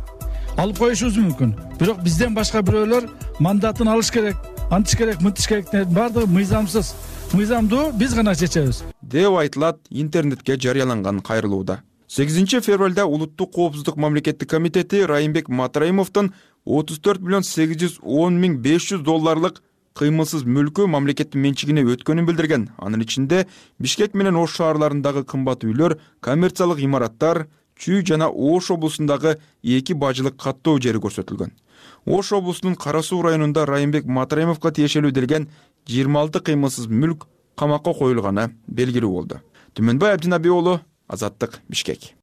алып 0.56 0.78
коюшубуз 0.78 1.18
мүмкүн. 1.18 1.56
Бирок 1.80 2.04
бизден 2.04 2.36
башка 2.36 2.62
бирөөлөр 2.62 3.10
мандатын 3.40 3.90
алыш 3.90 4.12
керек 4.12 4.38
антиш 4.70 4.98
керек 4.98 5.22
мынтиш 5.22 5.48
керек 5.48 5.74
баардыгы 5.90 6.28
мыйзамсыз 6.30 6.94
мыйзамдуу 7.34 7.92
биз 7.98 8.14
гана 8.14 8.36
чечебиз 8.36 8.84
деп 9.02 9.36
айтылат 9.40 9.80
интернетке 9.90 10.56
жарыяланган 10.56 11.20
кайрылууда. 11.22 11.82
Сегизинчи 12.08 12.60
февралда 12.60 13.06
улуттук 13.06 13.54
коопсуздук 13.54 13.98
мамлекеттик 13.98 14.50
комитети 14.50 15.02
райымбек 15.02 15.50
матраимовдун 15.50 16.34
отуз 16.64 17.00
төрт 17.00 17.22
миллион 17.22 17.44
сегиз 17.44 17.78
жүз 17.82 17.98
он 18.04 18.38
миң 18.38 18.60
беш 18.62 18.92
жүз 18.92 19.02
долларлык 19.02 19.64
кыймылсыз 19.98 20.46
мүлкү 20.46 20.86
мамлекеттин 20.86 21.42
менчигине 21.42 21.82
өткөнүн 21.82 22.30
билдирген. 22.30 22.70
Анын 22.78 23.02
ичинде 23.02 23.48
бишкек 23.80 24.14
менен 24.14 24.38
ош 24.38 24.54
шаарларындагы 24.60 25.26
кымбат 25.26 25.66
үйлөр 25.66 25.98
коммерциялык 26.22 26.86
имараттар 26.86 27.48
чүй 27.76 28.06
жана 28.06 28.30
ош 28.30 28.70
облусундагы 28.70 29.40
эки 29.64 29.94
бажылык 29.94 30.38
каттоо 30.38 30.78
жери 30.78 31.02
көрсөтүлгөн 31.02 31.58
ош 32.06 32.32
облусунун 32.34 32.76
кара 32.76 33.02
суу 33.02 33.22
районунда 33.22 33.66
райымбек 33.66 34.06
матраимовго 34.06 34.72
тиешелүү 34.72 35.12
делген 35.12 35.50
жыйырма 35.88 36.22
алты 36.22 36.40
кыймылсыз 36.40 36.88
мүлк 36.88 37.28
камакка 37.56 37.94
коюлганы 37.94 38.50
белгилүү 38.68 39.12
болду. 39.12 39.42
Түмөнбай 39.74 40.14
абдинаби 40.14 40.50
уулу 40.50 40.80
азаттык 41.08 41.62
бишкек 41.70 42.14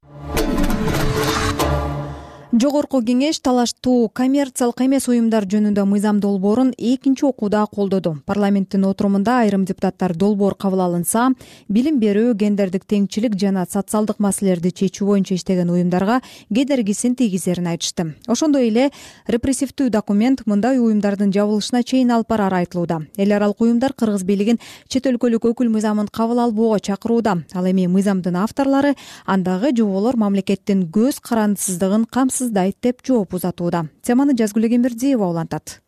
жогорку 2.61 2.99
кеңеш 3.01 3.39
талаштуу 3.41 4.11
коммерциялык 4.13 4.83
эмес 4.85 5.07
уюмдар 5.09 5.47
жөнүндө 5.49 5.87
мыйзам 5.89 6.19
долбоорун 6.21 6.75
экинчи 6.77 7.25
окууда 7.25 7.63
колдоду. 7.73 8.19
Парламенттин 8.27 8.85
отурумунда 8.85 9.39
айрым 9.47 9.65
депутаттар 9.65 10.13
долбоор 10.15 10.55
кабыл 10.61 10.83
алынса 10.85 11.31
билим 11.69 11.97
берүү 12.03 12.35
гендердик 12.37 12.85
теңчилик 12.85 13.39
жана 13.41 13.65
социалдык 13.65 14.19
маселелерди 14.21 14.75
чечүү 14.77 15.07
боюнча 15.09 15.39
иштеген 15.39 15.71
уюмдарга 15.71 16.21
кедергисин 16.53 17.15
тийгизерин 17.17 17.71
айтышты. 17.71 18.15
Ошондой 18.27 18.69
эле 18.69 18.91
репрессивдүү 19.27 19.89
документ 19.89 20.45
мындай 20.45 20.77
уюмдардын 20.83 21.33
жабылышына 21.33 21.83
чейин 21.83 22.13
алып 22.13 22.29
барары 22.29 22.61
айтылууда. 22.61 23.07
Эл 23.17 23.33
аралык 23.33 23.63
уюмдар 23.63 23.95
кыргыз 23.95 24.27
бийлигин 24.29 24.61
чет 24.89 25.07
өлкөлүк 25.07 25.49
өкүл 25.55 25.73
мыйзамын 25.73 26.13
кабыл 26.13 26.45
албоого 26.45 26.81
чакырууда. 26.81 27.39
Ал 27.55 27.71
эми 27.71 27.87
мыйзамдын 27.87 28.37
авторлору 28.37 28.93
андагы 29.25 29.73
жоболор 29.73 30.17
мамлекеттин 30.21 30.91
көз 30.93 31.23
карандысыздыгын 31.25 32.05
камсыз 32.11 32.50
деп 32.51 33.01
жооп 33.07 33.35
узатууда. 33.35 33.87
Теманы 34.03 34.37
жазгүл 34.37 34.67
эгембердиева 34.67 35.25
улантат. 35.25 35.81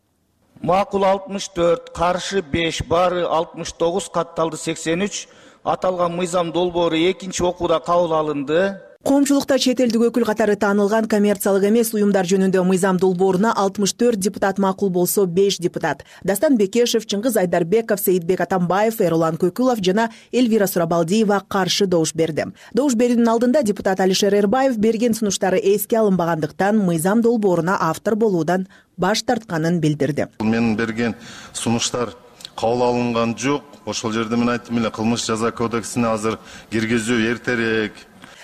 Макул 0.61 1.03
алтымыш 1.03 1.49
төрт 1.51 1.89
каршы 1.95 2.41
беш 2.41 2.81
баары 2.87 3.25
алтымыш 3.27 3.73
тогуз 3.73 4.09
катталды 4.09 4.57
сексен 4.57 5.03
үч 5.03 5.27
аталган 5.63 6.15
мыйзам 6.15 6.51
долбоору 6.51 6.95
экинчи 6.95 7.43
окууда 7.43 7.79
кабыл 7.79 8.13
алынды 8.13 8.79
коомчулукта 9.03 9.57
чет 9.59 9.81
элдик 9.83 10.05
өкүл 10.07 10.23
катары 10.23 10.55
таанылган 10.55 11.09
коммерциялык 11.11 11.65
эмес 11.67 11.89
уюмдар 11.93 12.23
жөнүндө 12.27 12.61
мыйзам 12.63 12.97
долбооруна 13.01 13.51
алтымыш 13.51 13.91
төрт 13.99 14.21
депутат 14.23 14.61
макул 14.63 14.89
болсо 14.95 15.25
беш 15.27 15.57
депутат. 15.59 16.05
Дастан 16.23 16.55
бекешев 16.55 17.03
чыңгыз 17.03 17.35
айдарбеков 17.41 17.99
сейитбек 17.99 18.45
атамбаев 18.45 19.01
эрулан 19.03 19.35
көкүлов 19.35 19.83
жана 19.83 20.07
элвира 20.31 20.67
сурабалдиева 20.71 21.41
каршы 21.49 21.85
добуш 21.85 22.13
берди. 22.15 22.47
Добуш 22.73 22.95
берүүнүн 22.95 23.27
алдында 23.27 23.63
депутат 23.67 23.99
алишер 23.99 24.33
эрбаев 24.39 24.79
берген 24.79 25.13
сунуштары 25.13 25.59
эске 25.59 25.99
алынбагандыктан 25.99 26.79
мыйзам 26.79 27.21
долбооруна 27.21 27.75
автор 27.81 28.15
болуудан 28.15 28.67
баш 28.95 29.23
тартканын 29.23 29.81
билдирди. 29.81 30.29
Менин 30.39 30.77
берген 30.77 31.15
сунуштар 31.51 32.15
кабыл 32.55 32.87
алынган 32.87 33.35
жок. 33.37 33.63
Ошол 33.85 34.13
жерде 34.13 34.37
мен 34.37 34.47
айттым 34.47 34.77
эле 34.79 34.89
кылмыш 34.89 35.25
жаза 35.27 35.51
кодексине 35.51 36.07
азыр 36.07 36.37
киргизүү 36.71 37.19
эртерээк 37.33 37.97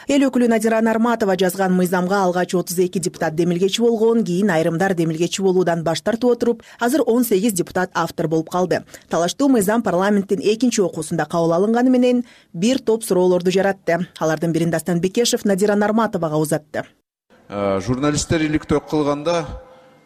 эл 0.10 0.24
өкүлү 0.26 0.48
надира 0.50 0.80
нарматова 0.82 1.36
жазган 1.38 1.76
мыйзамга 1.78 2.24
алгач 2.24 2.56
отуз 2.58 2.80
эки 2.82 2.98
депутат 2.98 3.36
демилгечи 3.38 3.82
болгон 3.82 4.24
кийин 4.26 4.50
айрымдар 4.50 4.96
демилгечи 4.98 5.44
болуудан 5.46 5.84
баш 5.86 6.02
тартып 6.02 6.32
отуруп 6.32 6.64
азыр 6.80 7.04
он 7.06 7.24
сегиз 7.24 7.54
депутат 7.54 7.92
автор 7.94 8.28
болуп 8.28 8.50
калды. 8.50 8.82
Талаштуу 9.08 9.50
мыйзам 9.50 9.84
парламенттин 9.84 10.40
экинчи 10.42 10.82
окуусунда 10.82 11.28
кабыл 11.30 11.54
алынганы 11.54 11.92
менен 11.92 12.24
бир 12.54 12.80
топ 12.80 13.04
суроолорду 13.04 13.52
жаратты. 13.52 14.08
Алардын 14.18 14.52
бирин 14.52 14.72
дастан 14.72 15.00
бекешев 15.00 15.46
надира 15.46 15.76
нарматовага 15.76 16.38
узатты. 16.38 16.86
Э, 17.48 17.80
журналисттер 17.80 18.42
иликтөө 18.50 18.82
кылганда 18.90 19.46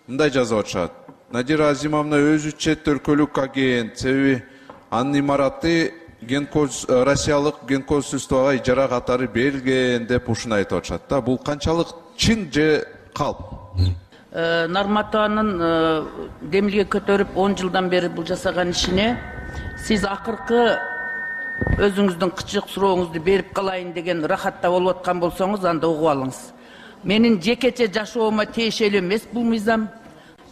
мындай 0.08 0.30
жазып 0.30 0.66
атышат. 0.66 0.92
Надира 1.32 1.70
азимовна 1.72 2.20
өзү 2.20 2.58
чет 2.58 2.84
өлкөлүк 2.92 3.40
агент 3.40 3.98
себеби 3.98 4.44
анын 4.92 5.22
имараты 5.24 5.94
Э, 6.30 7.04
россиялык 7.04 7.56
генконсульствого 7.68 8.56
ижара 8.56 8.88
катары 8.88 9.28
берилген 9.28 10.06
деп 10.08 10.30
ушуну 10.30 10.56
айтып 10.56 10.80
атышат 10.80 11.02
да. 11.10 11.22
Бул 11.22 11.38
канчалык 11.38 11.88
чын 12.18 12.52
же 12.52 12.86
калп? 13.14 13.38
Э, 14.32 14.68
нарматованын 14.68 15.60
э, 15.62 16.04
демилге 16.42 16.86
көтөрүп 16.86 17.36
он 17.36 17.58
жылдан 17.58 17.90
бери 17.90 18.08
бул 18.08 18.26
жасаган 18.26 18.72
ишине 18.72 19.20
сиз 19.86 20.06
акыркы 20.06 20.80
өзүңүздүн 21.78 22.32
кычык 22.32 22.72
сурооңузду 22.72 23.20
берип 23.20 23.54
калайын 23.54 23.94
деген 23.94 24.24
рахатта 24.26 24.70
болуп 24.70 24.98
аткан 24.98 25.20
болсоңуз 25.20 25.66
анда 25.66 25.88
угуп 25.88 26.08
алыңыз. 26.08 26.40
Менин 27.04 27.40
жекече 27.42 27.92
жашоомо 27.92 28.46
тиешелүү 28.46 29.04
эмес 29.04 29.28
бул 29.34 29.44
мыйзам. 29.44 29.90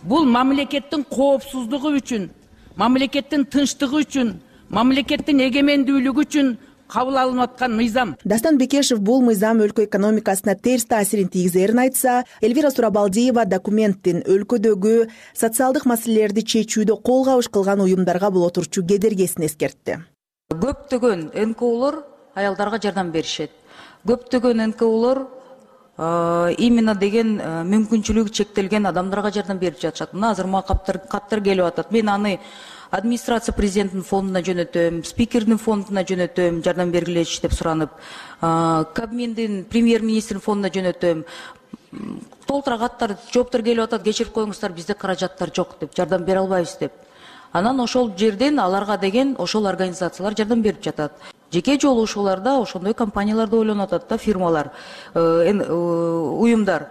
Бул 0.03 0.25
мамлекеттин 0.25 1.03
коопсуздугу 1.03 1.95
үчүн 1.97 2.29
мамлекеттин 2.75 3.45
тынчтыгы 3.45 4.01
үчүн 4.05 4.39
мамлекеттин 4.71 5.41
эгемендүүлүгү 5.47 6.23
үчүн 6.25 6.51
кабыл 6.91 7.17
алынып 7.19 7.43
аткан 7.49 7.73
мыйзам. 7.75 8.13
Дастан 8.23 8.57
бекешев 8.59 8.99
бул 8.99 9.21
мыйзам 9.23 9.59
өлкө 9.63 9.85
экономикасына 9.87 10.55
терс 10.55 10.85
таасирин 10.87 11.27
тийгизерин 11.31 11.79
айтса 11.83 12.23
элвира 12.41 12.71
сурабалдиева 12.71 13.45
документтин 13.45 14.23
өлкөдөгү 14.23 14.95
социалдык 15.35 15.85
маселелерди 15.91 16.43
чечүүдө 16.53 16.97
кол 17.03 17.25
кабыш 17.27 17.51
кылган 17.51 17.83
уюмдарга 17.83 18.31
болотурчу 18.31 18.83
кедергесин 18.87 19.47
эскертти. 19.47 19.99
Көптөгөн 20.51 21.29
нколор 21.51 22.03
аялдарга 22.35 22.79
жардам 22.79 23.11
беришет. 23.11 23.51
Көптөгөн 24.07 24.67
нколор 24.71 25.27
именно 26.57 26.95
деген 26.95 27.37
мүмкүнчүлүгү 27.71 28.31
чектелген 28.31 28.87
адамдарга 28.87 29.31
жардам 29.31 29.59
берип 29.59 29.79
жатышат. 29.79 30.13
Мына 30.13 30.31
азыр 30.31 30.47
мага 30.47 30.75
каттар 30.75 31.43
келип 31.43 31.65
атат. 31.65 31.91
Мен 31.91 32.09
аны 32.09 32.39
администрация 32.91 33.55
президенттин 33.55 34.03
фондуна 34.03 34.41
жөнөтөм 34.43 35.01
спикердин 35.07 35.57
фондуна 35.57 36.03
жөнөтөм 36.07 36.61
жардам 36.65 36.91
бергилечи 36.91 37.41
деп 37.41 37.55
суранып 37.55 37.95
кабминдин 38.41 39.63
премьер 39.71 40.03
министрдин 40.03 40.43
фондуна 40.43 40.69
жөнөтөм. 40.73 41.23
Толтура 42.47 42.77
каттар 42.77 43.15
жооптор 43.31 43.63
келип 43.63 43.85
атат 43.85 44.03
кечирип 44.03 44.33
коюңуздар 44.35 44.75
бизде 44.75 44.93
каражаттар 44.93 45.51
жок 45.55 45.77
деп 45.79 45.95
жардам 45.95 46.25
бере 46.25 46.39
албайбыз 46.39 46.77
деп. 46.79 46.91
Анан 47.51 47.79
ошол 47.79 48.11
жерден 48.17 48.59
аларга 48.59 48.97
деген 48.97 49.35
ошол 49.39 49.67
организациялар 49.67 50.35
жардам 50.37 50.61
берип 50.61 50.83
жатат. 50.83 51.11
Жеке 51.51 51.77
жолугушууларда 51.79 52.61
ошондой 52.61 52.93
компанияларды 52.93 53.57
ойлонуп 53.57 53.91
атат 53.91 54.07
да 54.09 54.17
фирмалар. 54.17 54.71
Э, 55.13 55.19
э, 55.19 55.73
уюмдар 55.73 56.87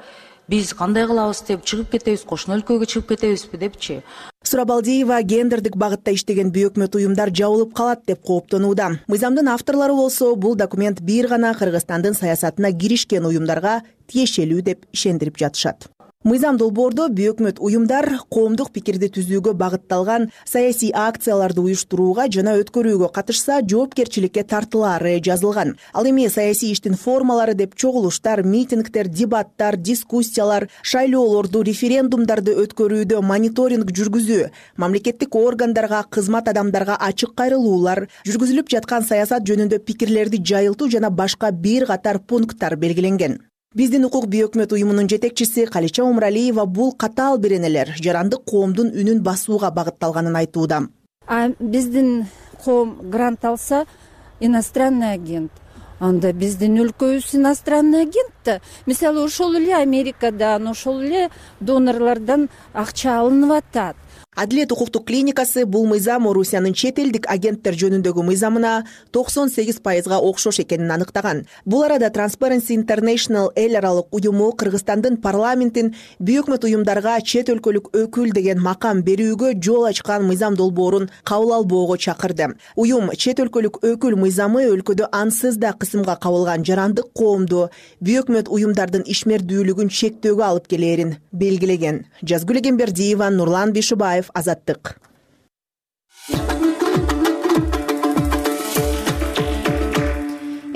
биз 0.51 0.73
кандай 0.75 1.07
кылабыз 1.07 1.45
деп 1.47 1.63
чыгып 1.63 1.93
кетебиз 1.95 2.25
кошуна 2.27 2.57
өлкөгө 2.59 2.89
чыгып 2.91 3.13
кетебизби 3.13 3.61
депчи. 3.61 4.01
Сурабалдиева 4.43 5.21
гендердик 5.23 5.77
багытта 5.79 6.15
иштеген 6.17 6.51
бейөкмөт 6.51 6.97
уюмдар 6.99 7.31
жабылып 7.31 7.73
калат 7.77 8.03
деп 8.09 8.25
кооптонууда. 8.27 8.91
Мыйзамдын 9.07 9.53
авторлору 9.55 9.97
болсо 10.03 10.35
бул 10.35 10.57
документ 10.57 11.01
бир 11.01 11.29
гана 11.29 11.55
кыргызстандын 11.55 12.19
саясатына 12.19 12.73
киришкен 12.73 13.31
уюмдарга 13.31 13.81
тиешелүү 14.11 14.63
деп 14.73 14.87
ишендирип 14.93 15.39
жатышат 15.39 15.91
мыйзам 16.21 16.59
долбоордо 16.61 17.07
бейөкмөт 17.09 17.63
уюмдар 17.65 18.05
коомдук 18.29 18.69
пикирди 18.75 19.09
түзүүгө 19.09 19.55
багытталган 19.57 20.27
саясий 20.45 20.93
акцияларды 20.93 21.63
уюштурууга 21.65 22.27
жана 22.29 22.59
өткөрүүгө 22.61 23.09
катышса 23.15 23.63
жоопкерчиликке 23.73 24.45
тартылаары 24.45 25.15
жазылган. 25.25 25.79
Ал 25.95 26.05
эми 26.05 26.29
саясий 26.29 26.75
иштин 26.75 26.99
формалары 27.01 27.55
деп 27.55 27.75
чогулуштар 27.75 28.45
митингдер 28.45 29.09
дебаттар 29.09 29.79
дискуссиялар 29.79 30.69
шайлоолорду 30.83 31.65
референдумдарды 31.65 32.53
өткөрүүдө 32.67 33.25
мониторинг 33.25 33.89
жүргүзүү 33.89 34.51
мамлекеттик 34.77 35.35
органдарга 35.35 36.05
кызмат 36.05 36.53
адамдарга 36.53 37.01
ачык 37.01 37.33
кайрылуулар 37.33 38.11
жүргүзүлүп 38.29 38.69
жаткан 38.69 39.09
саясат 39.09 39.49
жөнүндө 39.49 39.81
пикирлерди 39.89 40.45
жайылтуу 40.45 40.93
жана 40.93 41.09
башка 41.09 41.51
бир 41.51 41.89
катар 41.89 42.21
пункттар 42.21 42.77
белгиленген 42.77 43.41
биздин 43.71 44.03
укук 44.05 44.25
бейөкмөт 44.27 44.73
уюмунун 44.75 45.07
жетекчиси 45.07 45.65
калича 45.71 46.03
умралиева 46.03 46.65
бул 46.67 46.91
катаал 46.93 47.39
беренелер 47.39 47.93
жарандык 48.03 48.43
коомдун 48.51 48.91
үнүн 48.91 49.21
басууга 49.23 49.71
багытталганын 49.71 50.39
айтууда. 50.41 50.89
Биздин 51.61 52.27
коом 52.65 52.97
грант 53.13 53.45
алса 53.45 53.85
иностранный 54.41 55.13
агент. 55.13 55.53
Анда 56.01 56.33
биздин 56.33 56.81
өлкөбүз 56.83 57.37
иностранный 57.37 58.03
агент 58.03 58.35
да. 58.45 58.61
Мисалы 58.87 59.23
ошол 59.23 59.55
эле 59.55 59.77
америкадан 59.77 60.67
ошол 60.67 61.03
эле 61.03 61.29
донорлордон 61.61 62.49
акча 62.75 63.21
алынып 63.21 63.53
атат 63.53 63.97
адилет 64.37 64.71
укуктук 64.73 65.07
клиникасы 65.07 65.65
бул 65.67 65.87
мыйзам 65.87 66.27
орусиянын 66.29 66.73
чет 66.73 66.99
элдик 67.03 67.27
агенттер 67.29 67.75
жөнүндөгү 67.75 68.23
мыйзамына 68.23 68.85
токсон 69.11 69.51
сегиз 69.51 69.81
пайызга 69.83 70.21
окшош 70.23 70.61
экенин 70.63 70.91
аныктаган. 70.91 71.47
Бул 71.65 71.83
арада 71.83 72.11
transparency 72.15 72.77
international 72.77 73.51
эл 73.57 73.77
аралык 73.77 74.07
уюму 74.15 74.53
кыргызстандын 74.53 75.17
парламентин 75.21 75.95
бейөкмөт 76.21 76.65
уюмдарга 76.65 77.21
чет 77.23 77.51
өлкөлүк 77.51 77.91
өкүл 77.91 78.31
деген 78.33 78.63
макам 78.63 79.03
берүүгө 79.03 79.59
жол 79.61 79.89
ачкан 79.91 80.25
мыйзам 80.29 80.55
долбоорун 80.55 81.11
кабыл 81.25 81.53
албоого 81.53 81.99
чакырды. 81.99 82.55
Уюм 82.77 83.11
чет 83.17 83.41
өлкөлүк 83.41 83.83
өкүл 83.83 84.15
мыйзамы 84.15 84.63
өлкөдө 84.71 85.11
ансыз 85.11 85.59
да 85.59 85.75
кысымга 85.75 86.17
кабылган 86.23 86.65
жарандык 86.65 87.11
коомду 87.13 87.69
бейөкмөт 88.01 88.49
уюмдардын 88.49 89.03
ишмердүүлүгүн 89.11 89.91
чектөөгө 89.91 90.47
алып 90.47 90.71
келээрин 90.71 91.17
белгилеген. 91.33 92.05
Жазгүл 92.23 92.63
эгембердиева 92.63 93.31
нурлан 93.35 93.73
азаттык. 94.35 94.99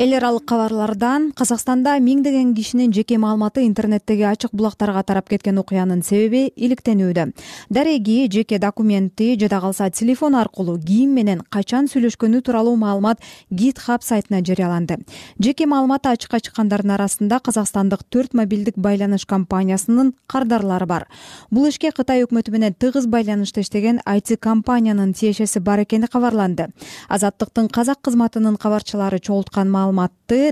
Эл 0.04 0.12
аралык 0.18 0.44
кабарлардан 0.44 1.30
казакстанда 1.32 1.94
миңдеген 1.96 2.50
кишинин 2.52 2.90
жеке 2.92 3.16
маалыматы 3.16 3.62
интернеттеги 3.64 4.26
ачык 4.28 4.50
булактарга 4.52 5.00
тарап 5.02 5.30
кеткен 5.32 5.56
окуянын 5.62 6.02
себеби 6.04 6.50
иликтенүүдө. 6.56 7.30
Дареги 7.70 8.28
жеке 8.28 8.58
документи 8.58 9.30
жада 9.40 9.62
калса 9.62 9.88
телефон 9.88 10.34
аркылуу 10.36 10.76
ким 10.76 11.14
менен 11.16 11.40
качан 11.48 11.88
сүйлөшкөнү 11.88 12.42
тууралуу 12.44 12.76
маалымат 12.76 13.22
github 13.48 14.04
сайтына 14.04 14.42
жарыяланды. 14.44 14.98
Жеке 15.40 15.64
маалыматы 15.64 16.12
ачыкка 16.12 16.42
чыккандардын 16.44 16.98
арасында 16.98 17.40
казакстандык 17.40 18.04
төрт 18.10 18.34
мобилдик 18.34 18.76
байланыш 18.76 19.24
компаниясынын 19.24 20.12
кардарлары 20.26 20.84
бар. 20.84 21.08
Бул 21.50 21.70
ишке 21.70 21.94
кытай 21.96 22.26
өкмөтү 22.26 22.52
менен 22.52 22.76
тыгыз 22.76 23.08
байланышта 23.08 23.64
иштеген 23.64 24.02
айти 24.04 24.36
компаниянын 24.36 25.14
тиешеси 25.14 25.60
бар 25.60 25.86
экени 25.86 26.12
кабарланды. 26.12 26.68
Азаттыктын 27.08 27.72
казак 27.72 28.02
кызматынын 28.04 28.60
кабарчылары 28.60 29.18
чогулткан 29.18 29.70
маалымат 29.70 29.93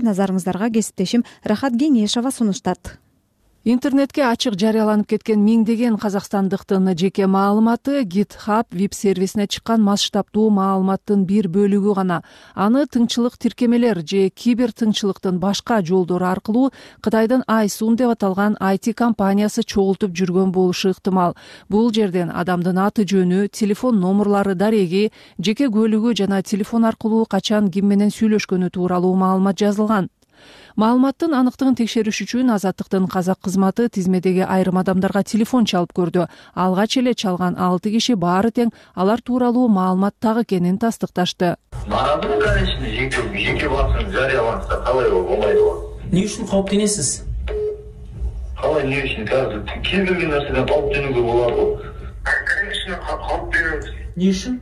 назарыңыздарга 0.07 0.71
кесиптешим. 0.73 1.27
Рахат 1.43 1.75
кеңешова 1.79 2.31
сунуштат 2.31 2.97
интернетке 3.63 4.25
ачык 4.27 4.57
жарыяланып 4.59 5.07
кеткен 5.07 5.39
миңдеген 5.39 5.95
казакстандыктын 5.95 6.89
жеке 6.99 7.29
маалыматы 7.31 8.01
github 8.03 8.75
вип 8.75 8.93
сервисине 8.93 9.45
чыккан 9.47 9.79
масштабдуу 9.79 10.49
маалыматтын 10.51 11.23
бир 11.23 11.47
бөлүгү 11.47 11.93
гана. 11.95 12.17
Аны 12.55 12.83
тыңчылык 12.91 13.37
тиркемелер 13.39 14.01
же 14.03 14.27
кибер 14.35 14.73
тыңчылыктын 14.75 15.39
башка 15.39 15.79
жолдору 15.81 16.25
аркылуу 16.27 16.73
кытайдын 16.99 17.45
айсун 17.47 17.95
деп 17.95 18.11
аталган 18.11 18.57
айти 18.59 18.91
компаниясы 18.91 19.63
чогултуп 19.63 20.11
жүргөн 20.11 20.51
болушу 20.51 20.91
ыктымал. 20.91 21.37
Бул 21.69 21.87
жерден 21.93 22.35
адамдын 22.35 22.77
аты 22.83 23.05
жөнү 23.07 23.47
телефон 23.47 24.01
номурлары 24.01 24.55
дареги 24.55 25.13
жеке 25.39 25.69
көлүгү 25.71 26.17
жана 26.19 26.41
телефон 26.43 26.83
аркылуу 26.83 27.23
качан 27.31 27.71
ким 27.71 27.87
менен 27.87 28.11
сүйлөшкөнү 28.11 28.73
тууралуу 28.75 29.15
маалымат 29.15 29.55
жазылган 29.55 30.11
маалыматтын 30.75 31.33
аныктыгын 31.33 31.75
текшериш 31.75 32.21
үчүн 32.25 32.49
азаттыктын 32.55 33.07
казак 33.07 33.39
кызматы 33.43 33.89
тизмедеги 33.89 34.45
айрым 34.47 34.77
адамдарга 34.77 35.23
телефон 35.23 35.65
чалып 35.65 35.93
көрдү. 35.93 36.27
Алгач 36.55 36.97
эле 36.97 37.13
чалган 37.13 37.57
алты 37.57 37.91
киши 37.91 38.15
баары 38.15 38.51
тең 38.51 38.73
алар 38.95 39.21
тууралуу 39.21 39.67
маалымат 39.67 40.15
так 40.19 40.43
экенин 40.43 40.77
тастыкташты. 40.77 41.55
Нааразымын 41.87 42.39
конечно 42.39 42.87
жеке 43.37 43.69
басым 43.69 44.11
жарыяланса 44.11 44.81
калай 44.85 45.09
болбойт 45.11 45.57
го 45.57 45.99
эмне 46.09 46.25
үчүн 46.25 46.47
кооптенесиз 46.49 47.23
калай 48.59 48.83
эмне 48.83 49.01
үчүн? 49.03 49.27
Азыр 49.29 49.63
кез 49.83 50.07
келген 50.07 50.29
нерседен 50.31 50.67
кооптенүүгө 50.67 51.21
болот 51.21 51.53
го 51.57 51.65
конечно 52.23 52.99
кооптенебиз 53.07 53.89
эмне 54.15 54.29
үчүн? 54.31 54.61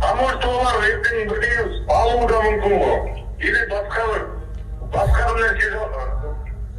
А 0.00 0.14
может 0.16 0.44
олар 0.44 0.84
эртең 0.90 1.28
бирдеме 1.28 1.64
алуу 1.92 2.28
да 2.28 2.42
мүмкүн 2.44 2.76
го 2.84 2.92
или 3.40 3.64
башка 3.70 4.06
бир 4.12 4.22
башка 4.92 5.28
бир 5.34 5.44
нерсе 5.44 5.70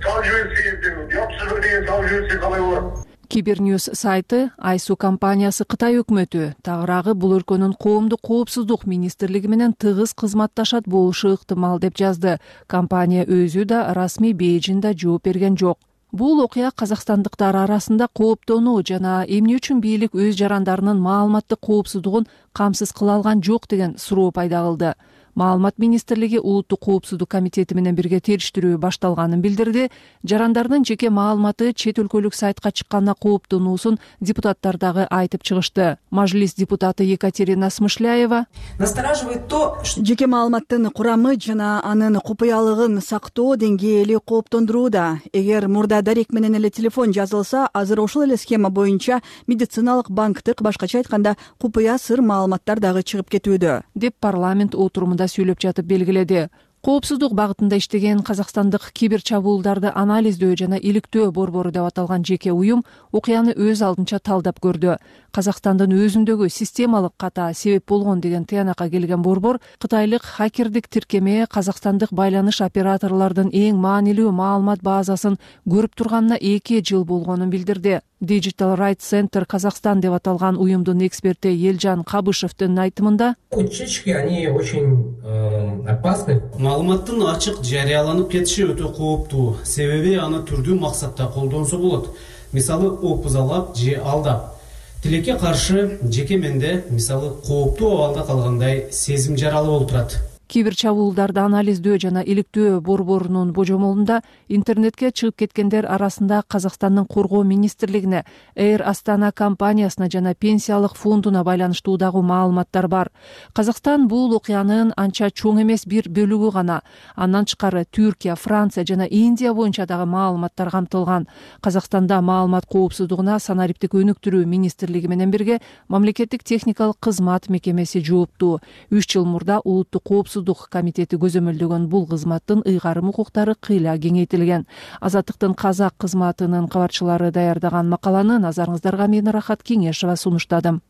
салып 0.03 0.25
жиберсе 0.25 0.67
эртең 0.73 0.99
жоксуз 1.15 1.53
бирдеме 1.53 1.87
салып 1.87 2.09
жиберсе 2.11 2.39
калай 2.43 2.61
болот 2.61 3.07
кибер 3.31 3.61
ньюс 3.63 3.85
сайты 3.95 4.39
айсу 4.57 4.97
компаниясы 4.99 5.63
кытай 5.73 5.95
өкмөтү 6.01 6.47
тагыраагы 6.67 7.13
бул 7.15 7.37
өлкөнүн 7.37 7.77
коомдук 7.85 8.19
коопсуздук 8.27 8.83
министрлиги 8.93 9.47
менен 9.47 9.71
тыгыз 9.71 10.11
кызматташат 10.21 10.89
болушу 10.95 11.31
ыктымал 11.37 11.79
деп 11.79 11.95
жазды. 11.95 12.39
Компания 12.67 13.23
өзү 13.23 13.63
да 13.71 13.93
расмий 13.95 14.33
бейжиңда 14.33 14.91
жооп 14.91 15.23
берген 15.29 15.55
жок. 15.55 15.79
Бул 16.11 16.43
окуя 16.43 16.73
казакстандыктар 16.75 17.55
арасында 17.55 18.09
кооптонуу 18.11 18.83
жана 18.83 19.23
эмне 19.23 19.55
үчүн 19.61 19.79
бийлик 19.79 20.11
өз 20.11 20.35
жарандарынын 20.35 20.99
маалыматтык 20.99 21.63
коопсуздугун 21.63 22.27
камсыз 22.51 22.91
кыла 22.91 23.15
алган 23.15 23.39
жок 23.41 23.69
деген 23.71 23.95
суроо 23.97 24.31
пайда 24.35 24.65
кылды 24.67 24.93
маалымат 25.35 25.77
министрлиги 25.77 26.37
улуттук 26.37 26.79
коопсуздук 26.79 27.29
комитети 27.29 27.75
менен 27.75 27.95
бирге 27.95 28.19
териштирүү 28.19 28.77
башталганын 28.77 29.41
билдирди. 29.41 29.89
Жарандардын 30.27 30.85
жеке 30.85 31.09
маалыматы 31.09 31.73
чет 31.73 31.99
өлкөлүк 31.99 32.35
сайтка 32.35 32.71
чыкканына 32.71 33.15
кооптонуусун 33.15 33.99
депутаттар 34.19 34.77
дагы 34.77 35.07
айтып 35.09 35.43
чыгышты. 35.43 35.97
Мажлис 36.09 36.53
депутаты 36.53 37.03
екатерина 37.03 37.69
смышляева. 37.69 38.45
Настораживает 38.79 39.47
то 39.47 39.77
жеке 39.83 40.27
маалыматтын 40.27 40.89
курамы 40.91 41.37
жана 41.39 41.81
анын 41.83 42.19
купуялыгын 42.19 43.01
сактоо 43.01 43.55
деңгээли 43.55 44.19
кооптондурууда 44.25 45.21
эгер 45.33 45.67
мурда 45.67 46.01
дарек 46.01 46.31
менен 46.33 46.55
эле 46.55 46.69
телефон 46.69 47.13
жазылса 47.13 47.67
азыр 47.73 48.01
ошол 48.01 48.23
эле 48.23 48.37
схема 48.37 48.69
боюнча 48.69 49.21
медициналык 49.47 50.09
банктык 50.09 50.61
башкача 50.61 50.99
айтканда 50.99 51.35
купуя 51.59 51.97
сыр 51.97 52.21
маалыматтар 52.21 52.79
дагы 52.79 53.03
чыгып 53.03 53.29
кетүүдө. 53.29 53.81
Деп 53.95 54.15
парламент 54.19 54.75
отурумунда 54.75 55.20
сүйлөп 55.27 55.59
жатып 55.61 55.85
белгиледи. 55.85 56.47
Коопсуздук 56.81 57.35
багытында 57.37 57.77
иштеген 57.77 58.23
казакстандык 58.25 58.87
кибер 58.97 59.21
чабуулдарды 59.21 59.91
анализдөө 59.93 60.55
жана 60.57 60.79
иликтөө 60.81 61.27
борбору 61.35 61.69
деп 61.69 61.85
аталган 61.85 62.25
жеке 62.25 62.49
уюм 62.55 62.81
окуяны 63.13 63.53
өз 63.53 63.83
алдынча 63.85 64.17
талдап 64.17 64.57
көрдү. 64.65 64.95
Казакстандын 65.29 65.93
өзүндөгү 65.93 66.49
системалык 66.49 67.13
ката 67.21 67.51
себеп 67.53 67.85
болгон 67.93 68.25
деген 68.25 68.49
тыянакка 68.49 68.89
келген 68.89 69.21
борбор 69.21 69.61
кытайлык 69.77 70.25
хакердик 70.25 70.89
тиркеме 70.89 71.45
казакстандык 71.45 72.09
байланыш 72.09 72.63
операторлордун 72.65 73.53
эң 73.53 73.77
маанилүү 73.77 74.31
маалымат 74.31 74.81
базасын 74.81 75.37
көрүп 75.69 75.93
турганына 75.93 76.41
эки 76.41 76.81
жыл 76.81 77.05
болгонун 77.05 77.53
билдирди 77.53 77.99
digital 78.21 78.77
right 78.77 79.01
center 79.01 79.45
казакстан 79.45 80.01
деп 80.01 80.13
аталган 80.13 80.57
уюмдун 80.57 81.01
эксперти 81.07 81.49
элжан 81.49 82.03
кабышевдин 82.03 82.77
айтымында 82.77 83.35
утечки 83.51 84.09
они 84.09 84.47
очень 84.47 85.17
э, 85.23 85.87
опасны. 85.87 86.41
Маалыматтын 86.57 87.25
ачык 87.33 87.63
жарыяланып 87.63 88.31
кетиши 88.31 88.69
өтө 88.71 88.93
кооптуу 88.95 89.57
себеби 89.63 90.15
аны 90.15 90.45
түрдүү 90.45 90.79
максатта 90.79 91.27
колдонсо 91.27 91.77
болот. 91.77 92.15
Мисалы 92.53 92.89
опузалап 92.89 93.75
же 93.75 93.95
алдап 93.95 94.55
тилекке 95.03 95.35
каршы 95.35 95.99
жеке 96.03 96.37
менде 96.37 96.83
мисалы 96.89 97.33
кооптуу 97.41 97.95
абалда 97.95 98.23
калгандай 98.23 98.85
сезим 98.91 99.37
жаралып 99.37 99.81
олтурат 99.81 100.30
кибер 100.51 100.75
чабуулдарды 100.75 101.39
анализдөө 101.39 101.97
жана 102.03 102.21
иликтөө 102.27 102.81
борборунун 102.83 103.53
божомолунда 103.55 104.17
интернетке 104.51 105.07
чыгып 105.15 105.37
кеткендер 105.39 105.85
арасында 105.87 106.41
казакстандын 106.43 107.05
коргоо 107.07 107.45
министрлигине 107.47 108.25
эйр 108.55 108.83
астана 108.83 109.31
компаниясына 109.31 110.09
жана 110.11 110.33
пенсиялык 110.35 110.97
фондуна 110.99 111.45
байланыштуу 111.47 111.95
дагы 111.97 112.21
маалыматтар 112.21 112.87
бар. 112.89 113.11
Казакстан 113.53 114.09
бул 114.11 114.35
окуянын 114.35 114.91
анча 114.97 115.29
чоң 115.31 115.61
эмес 115.63 115.85
бир 115.87 116.09
бөлүгү 116.11 116.51
гана. 116.51 116.81
Андан 117.15 117.47
тышкары 117.47 117.85
түркия 117.87 118.35
франция 118.35 118.83
жана 118.83 119.07
индия 119.07 119.53
боюнча 119.53 119.85
дагы 119.87 120.05
маалыматтар 120.05 120.69
камтылган. 120.69 121.29
Казакстанда 121.61 122.19
маалымат 122.21 122.67
коопсуздугуна 122.67 123.39
санариптик 123.39 123.95
өнүктүрүү 123.95 124.43
министрлиги 124.45 125.07
менен 125.07 125.31
бирге 125.31 125.61
мамлекеттик 125.87 126.43
техникалык 126.43 126.99
кызмат 126.99 127.47
мекемеси 127.47 128.03
жооптуу 128.03 128.59
үч 128.91 129.07
жыл 129.13 129.25
мурда 129.25 129.61
улуттук 129.63 130.03
коопсуздук 130.03 130.40
комитети 130.69 131.17
көзөмөлдөгөн 131.21 131.87
бул 131.87 132.07
кызматтын 132.07 132.63
ыйгарым 132.65 133.09
укуктары 133.09 133.55
кыйла 133.55 133.97
кеңейтилген. 133.97 134.65
Азаттыктын 135.01 135.53
казак 135.53 135.95
кызматынын 135.97 136.67
кабарчылары 136.67 137.31
даярдаган 137.31 137.89
макаланы 137.89 138.39
назарыңыздарга 138.39 139.07
мен 139.07 139.27
рахат 139.27 139.63
кеңешова 139.63 140.15
сунуштадым. 140.15 140.81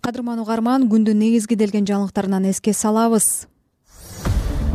Кадырман 0.00 0.40
угарман 0.40 0.88
күндүн 0.88 1.18
негизги 1.18 1.54
делген 1.54 1.84
жаңылыктарынан 1.86 2.48
эске 2.50 2.72
салабыз 2.72 3.46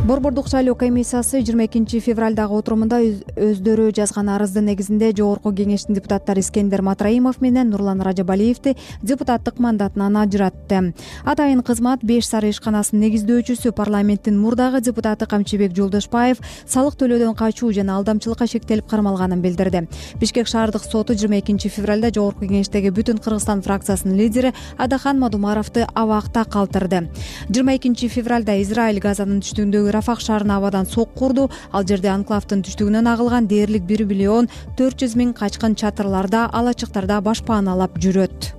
борбордук 0.06 0.48
шайлоо 0.48 0.74
комиссиясы 0.74 1.40
жыйырма 1.42 1.66
экинчи 1.66 1.98
февралдагы 2.00 2.54
отурумунда 2.56 3.00
өздөрү 3.02 3.90
жазган 3.96 4.28
арыздын 4.32 4.68
негизинде 4.70 5.10
жогорку 5.12 5.50
кеңештин 5.52 5.96
депутаттары 5.98 6.40
искендер 6.40 6.82
матраимов 6.82 7.40
менен 7.42 7.68
нурлан 7.70 8.00
ражабалиевди 8.00 8.76
депутаттык 9.02 9.58
мандатынан 9.58 10.16
ажыратты. 10.16 10.94
Атайын 11.24 11.62
кызмат 11.62 12.04
беш 12.04 12.28
сары 12.28 12.50
ишканасынын 12.54 13.04
негиздөөчүсү 13.04 13.72
парламенттин 13.72 14.38
мурдагы 14.38 14.80
депутаты 14.80 15.26
камчыбек 15.26 15.74
жолдошбаев 15.76 16.40
салык 16.64 16.96
төлөөдөн 16.96 17.34
качуу 17.36 17.72
жана 17.72 17.98
алдамчылыкка 17.98 18.46
шектелип 18.46 18.86
кармалганын 18.88 19.42
билдирди. 19.42 19.88
Бишкек 20.20 20.46
шаардык 20.46 20.84
соту 20.84 21.14
жыйырма 21.14 21.40
экинчи 21.40 21.68
февралда 21.68 22.12
жогорку 22.14 22.46
кеңештеги 22.46 22.94
бүтүн 22.94 23.18
кыргызстан 23.18 23.62
фракциясынын 23.62 24.16
лидери 24.16 24.54
адахан 24.78 25.18
мадумаровду 25.18 25.84
абакта 25.94 26.44
калтырды. 26.44 27.10
жыйырма 27.50 27.76
экинчи 27.76 28.08
февралда 28.08 28.62
израиль 28.62 29.00
газанын 29.00 29.40
түштүгүндөгү 29.42 29.87
рафах 29.94 30.20
шаарына 30.20 30.56
абадан 30.58 30.86
сокку 30.86 31.28
урду 31.28 31.48
ал 31.72 31.86
жерде 31.88 32.08
анклавдын 32.12 32.64
түштүгүнөн 32.66 33.10
агылган 33.12 33.50
дээрлик 33.50 33.84
бир 33.90 34.04
миллион 34.06 34.50
төрт 34.78 35.02
жүз 35.02 35.16
миң 35.20 35.34
качкын 35.40 35.76
чатырларда 35.80 36.48
ала 36.52 36.74
чыктарда 36.74 37.20
башпааналап 37.20 37.98
жүрөт 38.02 38.52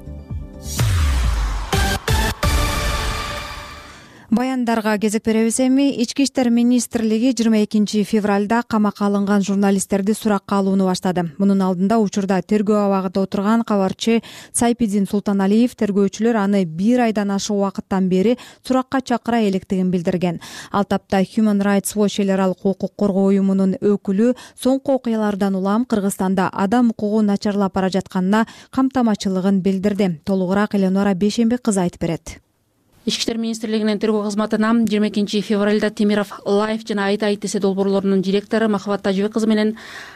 баяндарга 4.40 4.98
кезек 4.98 5.26
беребиз 5.26 5.58
эми 5.60 5.90
ички 6.00 6.24
иштер 6.24 6.48
министрлиги 6.50 7.34
жыйырма 7.36 7.66
экинчи 7.66 8.06
февралда 8.08 8.62
камакка 8.64 9.08
алынган 9.10 9.44
журналисттерди 9.44 10.14
суракка 10.16 10.60
алууну 10.60 10.86
баштады. 10.88 11.26
Мунун 11.38 11.60
алдында 11.66 11.98
учурда 12.00 12.38
тергөө 12.40 12.78
абагында 12.86 13.26
отурган 13.26 13.66
кабарчы 13.68 14.22
сайпидин 14.56 15.10
султаналиев 15.12 15.76
тергөөчүлөр 15.76 16.40
аны 16.40 16.64
бир 16.64 17.04
айдан 17.10 17.36
ашык 17.36 17.58
убакыттан 17.58 18.08
бери 18.08 18.38
суракка 18.64 19.02
чакыра 19.02 19.44
электигин 19.50 19.92
билдирген. 19.92 20.40
Ал 20.72 20.86
тапта 20.86 21.20
human 21.20 21.60
rights 21.60 21.98
watch 22.00 22.22
эл 22.24 22.32
аралык 22.32 22.64
укук 22.64 22.96
коргоо 22.96 23.34
уюмунун 23.34 23.76
өкүлү 23.82 24.38
соңку 24.56 25.02
окуялардан 25.02 25.56
улам 25.56 25.84
кыргызстанда 25.84 26.48
адам 26.54 26.92
укугу 26.96 27.22
начарлап 27.22 27.74
бара 27.74 27.90
жатканына 27.90 28.48
камтамачылыгын 28.72 29.60
билдирди. 29.60 30.22
Толугураак 30.24 30.76
эленора 30.76 31.14
бейшенбек 31.14 31.62
кызы 31.62 31.82
айтып 31.82 32.08
берет 32.08 32.40
ички 33.10 33.26
иштер 33.26 33.38
министрлигинин 33.42 34.00
тергөө 34.00 34.28
кызматына 34.28 34.72
жыйырма 34.86 35.10
экинчи 35.10 35.42
февралда 35.42 35.90
темиров 35.90 36.32
лайф 36.46 36.86
жана 36.88 37.08
айт 37.10 37.24
айт 37.24 37.42
десе 37.42 37.60
долбоорлорунун 37.60 38.22
директору 38.22 38.70
махабат 38.70 39.02
тажыбек 39.02 39.34
кызы 39.34 39.48
менен 39.48 39.76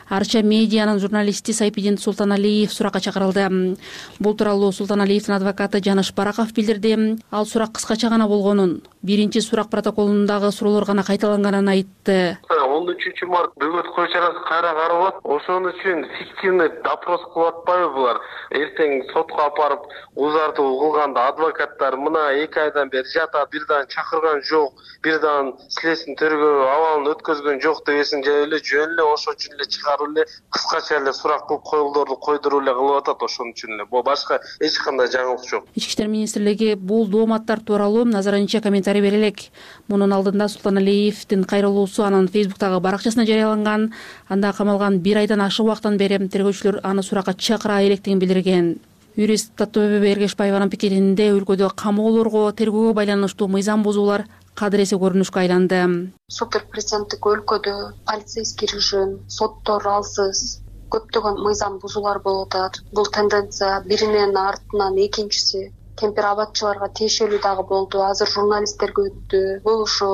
арча 0.09 0.41
медианын 0.41 0.99
журналисти 0.99 1.51
сайпидин 1.51 1.97
султаналиев 1.97 2.73
суракка 2.73 3.01
чакырылды. 3.01 3.77
Бул 4.19 4.35
тууралуу 4.35 4.71
султаналиевдин 4.71 5.33
адвокаты 5.33 5.81
жаныш 5.83 6.13
бараков 6.13 6.53
билдирди. 6.53 7.19
Ал 7.31 7.45
сурак 7.45 7.73
кыскача 7.73 8.09
гана 8.09 8.27
болгонун 8.27 8.81
биринчи 9.03 9.41
сурак 9.41 9.69
протоколундагы 9.69 10.51
суроолор 10.51 10.85
гана 10.85 11.03
кайталанганын 11.03 11.69
айтты. 11.69 12.37
Он 12.49 12.89
үчүнчү 12.89 13.27
март 13.29 13.51
бөгөт 13.61 13.87
кое 13.95 14.07
чарасы 14.11 14.41
кайра 14.47 14.73
каралат. 14.73 15.15
Ошон 15.23 15.67
үчүн 15.69 16.05
фиктивный 16.17 16.69
допрос 16.83 17.21
кылып 17.33 17.61
атпайбы 17.63 17.93
булар 17.93 18.19
эртең 18.51 19.03
сотко 19.13 19.45
алып 19.45 19.57
барып 19.57 19.85
узартуу 20.15 20.79
кылганда 20.79 21.27
адвокаттар 21.29 21.97
мына 21.97 22.33
эки 22.43 22.59
айдан 22.59 22.89
бери 22.89 23.07
жатат 23.13 23.49
бир 23.51 23.65
дагы 23.69 23.87
чакырган 23.93 24.41
жок 24.43 24.73
бир 25.03 25.19
дагы 25.19 25.53
следственный 25.69 26.17
тергөө 26.17 26.67
абалын 26.75 27.09
өткөзгөн 27.13 27.61
жок 27.61 27.83
дебесин 27.87 28.23
жай 28.23 28.43
эле 28.47 28.59
жөн 28.59 28.93
эле 28.93 29.07
ошон 29.13 29.37
үчүн 29.37 29.55
эле 29.57 29.69
чыгарып 29.69 30.09
эле 30.09 30.25
кыскача 30.51 30.99
эле 30.99 31.13
сурак 31.13 31.47
кылып 31.47 31.63
коюлдорду 31.63 32.15
койдуруп 32.15 32.61
эле 32.61 32.73
кылып 32.73 33.01
атат 33.01 33.23
ошон 33.23 33.53
үчүн 33.53 33.77
эле. 33.77 33.87
Башка 34.03 34.39
эч 34.59 34.77
кандай 34.83 35.07
жаңылык 35.07 35.47
жок. 35.49 35.67
Ички 35.75 35.93
иштер 35.93 36.07
министрлиги 36.07 36.73
бул 36.75 37.07
дооматтар 37.07 37.59
тууралуу 37.59 38.05
назарынча 38.05 38.61
комментарий 38.61 38.92
бере 39.01 39.17
элек. 39.17 39.49
Мунун 39.87 40.13
алдында 40.13 40.47
султаналиевдин 40.47 41.43
кайрылуусу 41.43 42.03
анын 42.03 42.27
фейсбуктагы 42.27 42.79
баракчасына 42.79 43.25
жарыяланган 43.25 43.93
анда 44.29 44.53
камалган 44.53 44.99
бир 44.99 45.17
айдан 45.17 45.41
ашык 45.41 45.65
убакыттан 45.65 45.97
бери 45.97 46.17
тергөөчүлөр 46.17 46.81
аны 46.83 47.03
суракка 47.03 47.33
чакыра 47.33 47.81
электигин 47.87 48.19
билдирген. 48.19 48.77
Юрист 49.15 49.51
таттыбүбү 49.57 50.09
эргешбаеванын 50.09 50.71
пикиринде 50.73 51.29
өлкөдө 51.35 51.69
камоолорго 51.77 52.47
тергөөгө 52.57 52.95
байланыштуу 52.97 53.47
мыйзам 53.47 53.83
бузуулар 53.85 54.25
кадыресе 54.57 54.97
көрүнүшкө 54.97 55.43
айланды. 55.43 55.81
Супер 56.29 56.65
президенттик 56.71 57.25
өлкөдө 57.33 57.75
полицейский 58.09 58.71
режим 58.73 59.19
соттор 59.27 59.85
алсыз 59.85 60.59
көптөгөн 60.93 61.39
мыйзам 61.45 61.77
бузуулар 61.81 62.19
болуп 62.25 62.53
атат. 62.53 62.81
Бул 62.93 63.05
тенденция 63.05 63.81
биринин 63.85 64.37
артынан 64.37 64.97
экинчиси 65.05 65.71
кемпир 65.99 66.25
абадчыларга 66.25 66.89
тиешелүү 66.97 67.39
дагы 67.43 67.63
болду. 67.69 68.01
Азыр 68.03 68.29
журналисттерге 68.29 69.09
өттү. 69.09 69.41
Бул 69.63 69.83
ушу 69.83 70.09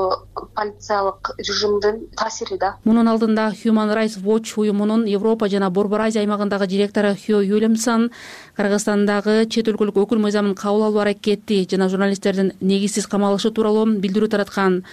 полициялык 0.56 1.32
режимдин 1.38 2.02
таасири 2.18 2.58
да. 2.60 2.76
Мунун 2.84 3.08
алдында 3.08 3.50
human 3.64 3.94
rights 3.96 4.20
watch 4.24 4.58
уюмунун 4.58 5.06
европа 5.08 5.50
жана 5.50 5.70
борбор 5.70 6.02
азия 6.02 6.20
аймагындагы 6.20 6.68
директору 6.68 7.16
хё 7.16 7.42
юлемсон 7.42 8.12
кыргызстандагы 8.58 9.46
чет 9.50 9.72
өлкөлүк 9.72 9.98
өкүл 10.04 10.20
мыйзамын 10.20 10.56
кабыл 10.56 10.90
алуу 10.90 11.02
аракети 11.06 11.66
жана 11.70 11.90
журналисттердин 11.90 12.54
негизсиз 12.60 13.08
камалышы 13.08 13.52
тууралуу 13.52 13.86
билдирүү 13.86 14.30
тараткан. 14.30 14.84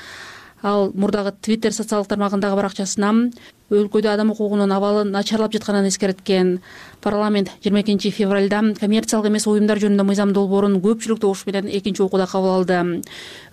Ал 0.63 0.91
мурдагы 0.95 1.35
твиттер 1.43 1.73
социалдык 1.73 2.09
тармагындагы 2.09 2.57
баракчасына 2.57 3.31
өлкөдө 3.67 4.13
адам 4.13 4.31
укугунун 4.31 4.71
абалы 4.71 5.03
начарлап 5.05 5.51
жатканын 5.51 5.89
эскерткен. 5.89 6.61
Парламент 7.03 7.51
жыйырма 7.65 7.81
экинчи 7.83 8.13
февралда 8.15 8.61
коммерциялык 8.79 9.27
эмес 9.27 9.47
уюмдар 9.51 9.81
жөнүндө 9.83 10.05
мыйзам 10.07 10.33
долбоорун 10.33 10.79
көпчүлүк 10.85 11.19
добуш 11.19 11.43
менен 11.47 11.67
экинчи 11.67 12.05
окууда 12.05 12.29
кабыл 12.31 12.61
алды. 12.61 13.03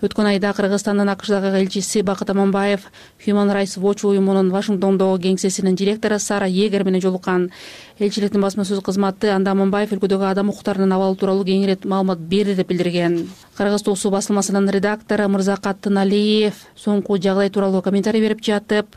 Өткөн 0.06 0.30
айда 0.30 0.52
кыргызстандын 0.54 1.10
акшдагы 1.10 1.50
элчиси 1.58 2.02
бакыт 2.02 2.30
аманбаев 2.30 2.86
human 3.26 3.50
rights 3.50 3.74
watch 3.76 4.06
уюмунун 4.06 4.52
вашингтондогу 4.54 5.18
кеңсесинин 5.18 5.74
директору 5.74 6.20
сара 6.20 6.46
егер 6.46 6.84
менен 6.84 7.02
жолуккан. 7.02 7.50
Элчиликтин 7.98 8.40
басма 8.40 8.62
сөз 8.62 8.82
кызматы 8.86 9.34
анда 9.34 9.50
аманбаев 9.50 9.90
өлкөдөгү 9.98 10.30
адам 10.30 10.50
укуктарынын 10.54 10.94
абалы 10.94 11.16
тууралуу 11.16 11.44
кеңирээк 11.44 11.86
маалымат 11.86 12.18
берди 12.18 12.54
деп 12.54 12.68
билдирген. 12.68 13.28
Кыргыз 13.58 13.82
тосу 13.82 14.10
басылмасынын 14.10 14.70
редактору 14.70 15.28
мырзакат 15.28 15.80
тыналиев 15.82 16.54
соңку 16.76 17.18
жагдай 17.18 17.50
тууралуу 17.50 17.82
комментарий 17.82 18.22
берип 18.22 18.42
жатып 18.42 18.96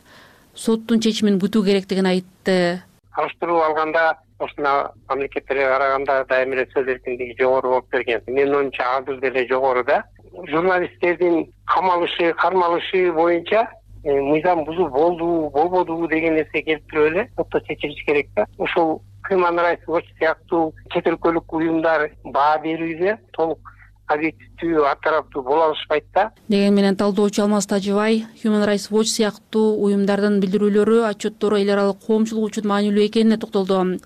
соттун 0.58 1.02
чечимин 1.02 1.40
күтүү 1.42 1.66
керектигин 1.70 2.10
айтты. 2.10 2.84
Салыштырып 3.16 3.62
алганда 3.64 4.18
ушуна 4.40 4.92
мамлекеттерге 5.10 5.66
караганда 5.70 6.26
дайыма 6.30 6.58
эле 6.58 6.68
сөз 6.74 6.90
эркиндиги 6.94 7.38
жогору 7.40 7.70
болуп 7.70 7.90
берген. 7.92 8.22
Менин 8.28 8.56
оюмча 8.56 8.98
азыр 8.98 9.20
деле 9.22 9.48
жогору 9.48 9.84
да. 9.84 10.04
Журналисттердин 10.50 11.52
камалышы 11.66 12.34
кармалышы 12.34 13.12
боюнча 13.14 13.68
э, 14.04 14.20
мыйзам 14.22 14.66
бузуу 14.66 14.90
болдубу 14.90 15.50
болбодубу 15.50 16.08
деген 16.08 16.36
нерсе 16.36 16.62
келиптирип 16.62 17.12
эле 17.12 17.30
сотто 17.36 17.62
чечилиши 17.62 18.06
керек 18.06 18.30
да. 18.36 18.46
Ушул 18.58 19.02
human 19.30 19.58
rights 19.58 19.88
watch 19.88 20.08
сыяктуу 20.20 20.74
чет 20.94 21.08
өлкөлүк 21.08 21.54
уюмдар 21.54 22.10
баа 22.24 22.58
берүүгө 22.64 23.18
толук 23.34 23.74
объективдүү 24.08 24.86
ар 24.88 24.98
тараптуу 25.04 25.44
боло 25.44 25.70
алышпайт 25.70 26.06
да. 26.16 26.32
Деген 26.48 26.74
менен 26.76 26.96
талдоочу 26.96 27.44
алмаз 27.44 27.68
тажыбай 27.68 28.26
human 28.44 28.66
rights 28.66 28.90
watch 28.92 29.12
сыяктуу 29.14 29.76
уюмдардын 29.84 30.40
билдирүүлөрү 30.42 31.04
отчеттору 31.10 31.60
эл 31.60 31.72
аралык 31.76 32.04
коомчулук 32.08 32.52
үчүн 32.52 32.68
маанилүү 32.72 33.08
экенине 33.08 33.38
токтолду. 33.38 34.00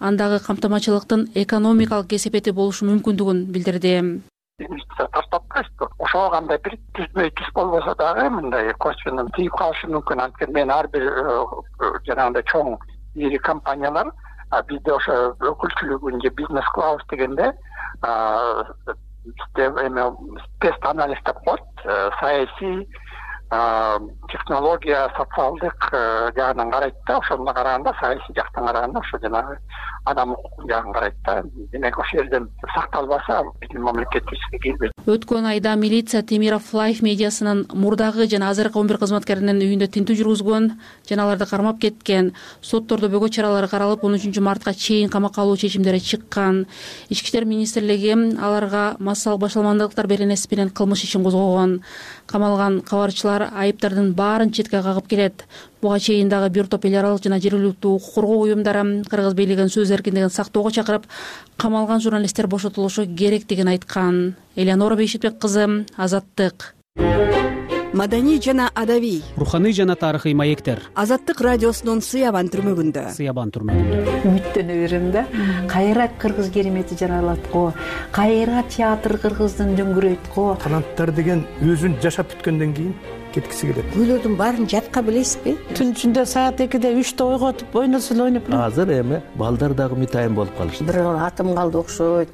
Андагы 0.00 0.38
камтамачылыктын 0.40 1.28
экономикалык 1.34 2.08
кесепети 2.08 2.50
болушу 2.50 2.86
мүмкүндүгүн 2.88 3.44
билдирди. 3.52 4.22
Инвестиция 4.60 5.08
таштап 5.12 5.44
атпайсызбы 5.44 5.88
ошого 5.98 6.30
кандай 6.30 6.58
бир 6.64 6.78
түзмөй 6.96 7.30
түз 7.36 7.52
болбосо 7.54 7.94
дагы 7.98 8.30
мындай 8.30 8.72
косвенно 8.78 9.26
тийип 9.36 9.52
калышы 9.58 9.88
мүмкүн. 9.92 10.24
Анткени 10.24 10.52
мен 10.52 10.70
ар 10.70 10.88
бир 10.88 11.04
э, 11.04 11.44
жанагындай 12.08 12.44
чоң 12.52 12.78
ири 13.14 13.38
компаниялар 13.38 14.12
бизде 14.68 14.92
ошо 14.92 15.36
өкүлчүлүгүн 15.52 16.22
же 16.24 16.30
бизнес 16.34 16.66
кылабыз 16.74 17.06
дегенде 17.10 17.52
эме 19.56 20.04
спец 20.44 20.76
анализ 20.82 21.18
деп 21.24 21.38
коет 21.44 21.60
э, 21.84 22.10
саясий 22.20 22.88
технология 23.50 25.10
социалдык 25.16 25.88
э, 25.92 26.30
жагынан 26.36 26.70
карайт 26.70 26.94
да 27.06 27.18
ошондон 27.18 27.54
караганда 27.54 27.92
саясий 28.00 28.34
жактан 28.34 28.66
караганда 28.66 29.00
ошо 29.00 29.18
жанагы 29.18 29.58
адам 30.04 30.32
укугу 30.32 30.68
жагын 30.68 30.92
карайт 30.92 31.14
да. 31.24 31.42
Демек 31.72 31.98
ошол 31.98 32.20
жерден 32.20 32.48
сакталбаса 32.74 33.42
биздин 33.60 33.82
мамлекетибизге 33.82 34.58
кирбейт 34.58 34.92
өткөн 35.06 35.46
айда 35.46 35.74
милиция 35.74 36.22
темиров 36.22 36.72
лайф 36.72 37.02
медиасынын 37.02 37.66
мурдагы 37.72 38.28
жана 38.28 38.50
азыркы 38.50 38.78
он 38.78 38.86
бир 38.86 38.98
кызматкеринин 38.98 39.58
үйүндө 39.58 39.90
тинтүү 39.98 40.16
жүргүзгөн 40.20 40.70
жана 41.10 41.26
аларды 41.26 41.50
кармап 41.50 41.80
кеткен 41.80 42.32
соттордо 42.62 43.10
бөгөт 43.10 43.34
чаралары 43.34 43.66
каралып 43.66 44.04
он 44.04 44.14
үчүнчү 44.14 44.44
мартка 44.46 44.74
чейин 44.74 45.10
камакка 45.10 45.42
алуу 45.42 45.56
чечимдери 45.56 45.98
чыккан. 45.98 46.66
Ички 47.08 47.30
иштер 47.30 47.44
министрлиги 47.44 48.14
аларга 48.38 48.96
массалык 48.98 49.40
башаламандыктар 49.40 50.06
беренеси 50.06 50.48
менен 50.50 50.70
кылмыш 50.70 51.04
ишин 51.04 51.24
козгогон. 51.24 51.82
Камалган 52.26 52.80
кабарчылар 52.80 53.39
айыптардын 53.48 54.12
баарын 54.14 54.52
четке 54.52 54.82
кагып 54.82 55.08
келет. 55.08 55.44
Буга 55.80 55.98
чейин 55.98 56.28
дагы 56.28 56.50
бир 56.50 56.66
топ 56.66 56.84
эл 56.84 56.98
аралык 56.98 57.24
жана 57.24 57.40
жергиликтүү 57.40 57.94
укук 57.96 58.14
коргоо 58.14 58.42
уюмдары 58.44 59.04
кыргыз 59.08 59.34
бийлигин 59.34 59.72
сөз 59.72 59.90
эркиндигин 59.96 60.30
сактоого 60.30 60.70
чакырып 60.70 61.06
камалган 61.56 62.00
журналисттер 62.00 62.46
бошотулушу 62.46 63.06
керектигин 63.06 63.68
айткан. 63.68 64.36
Элеонора 64.56 64.96
бейшетбек 64.96 65.38
кызы 65.38 65.86
азаттык. 65.96 66.74
Маданий 67.92 68.40
жана 68.40 68.70
адабий 68.72 69.24
руханий 69.36 69.72
жана 69.72 69.96
тарыхый 69.96 70.32
маектер. 70.32 70.78
Азаттык 70.94 71.40
радиосунун 71.40 72.00
сыябан 72.00 72.46
түрмөгүндө. 72.46 73.02
Сыябан 73.16 73.50
түрмөгүндө. 73.50 74.14
Үмүттөнө 74.30 74.76
берем 74.84 75.10
да. 75.10 75.24
Кайра 75.66 76.06
кыргыз 76.22 76.52
керемети 76.54 76.94
жаралат 76.94 77.50
го 77.50 77.72
кайра 78.14 78.62
театр 78.70 79.18
кыргыздын 79.18 79.74
дүңгүрөйт 79.74 80.30
го 80.36 80.52
канаттар 80.62 81.10
деген 81.10 81.42
өзүн 81.66 81.98
жашап 82.04 82.30
бүткөндөн 82.30 82.76
кийин 82.78 82.94
кеткиси 83.34 83.70
келет. 83.70 83.88
Күйлөрдүн 83.94 84.36
баарын 84.38 84.68
жатка 84.70 85.02
билесизби? 85.02 85.56
Түн 85.76 85.92
ичинде 85.94 86.24
саат 86.26 86.60
экиде 86.60 86.92
үчтө 87.00 87.26
ойготуп 87.34 87.76
ойносо 87.76 88.14
эле 88.14 88.22
ойноп 88.28 88.48
элем 88.48 88.60
азыр 88.60 88.92
эми 88.98 89.20
балдар 89.34 89.74
дагы 89.74 89.98
мүтайым 90.00 90.34
болуп 90.34 90.56
калышты 90.58 90.84
бир 90.84 91.00
атым 91.24 91.54
калды 91.54 91.78
окшойт. 91.78 92.28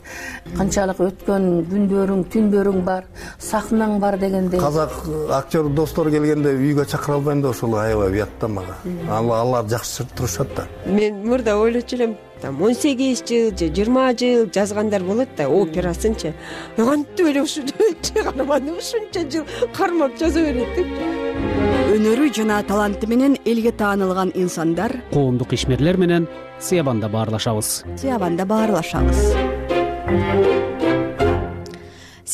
Канчалык 0.56 1.00
өткөн 1.06 1.48
күндөрүң 1.70 2.26
түндөрүң 2.32 2.82
бар 2.84 3.04
сахнаң 3.38 3.98
бар 4.00 4.18
дегендей. 4.18 4.60
Казак 4.60 4.92
актер 5.30 5.68
достор 5.68 6.10
келгенде 6.10 6.54
үйгө 6.56 6.86
чакыра 6.90 7.20
албайм 7.20 7.42
да 7.42 7.50
ошол 7.50 7.76
аябай 7.76 8.10
уят 8.10 8.38
да 8.40 8.48
мага 8.48 8.76
алар 9.08 9.66
жакшы 9.68 10.06
турушат 10.16 10.54
да. 10.56 10.66
Мен 10.86 11.24
мурда 11.26 11.56
ойлочу 11.56 11.96
элем 11.96 12.16
там 12.40 12.62
он 12.62 12.74
сегиз 12.74 13.22
жыл 13.28 13.50
же 13.56 13.66
жыйырма 13.74 14.12
жыл 14.18 14.48
жазгандар 14.54 15.02
болот 15.02 15.28
да 15.36 15.46
операсынчы 15.46 16.34
кантип 16.76 17.26
эле 17.26 17.42
ушу 17.42 17.62
чыгарманы 18.02 18.72
ушунча 18.72 19.30
жыл 19.30 19.44
кармап 19.76 20.18
жаза 20.18 20.40
берет 20.40 20.74
депчи 20.76 21.96
өнөрү 21.96 22.32
жана 22.36 22.62
таланты 22.62 23.06
менен 23.06 23.36
элге 23.44 23.72
таанылган 23.72 24.32
инсандар 24.34 24.92
коомдук 25.12 25.52
ишмерлер 25.52 25.96
менен 25.96 26.28
сыябанда 26.60 27.08
баарлашабыз. 27.08 27.84
Сыябанда 27.96 28.44
баарлашабыз 28.44 30.55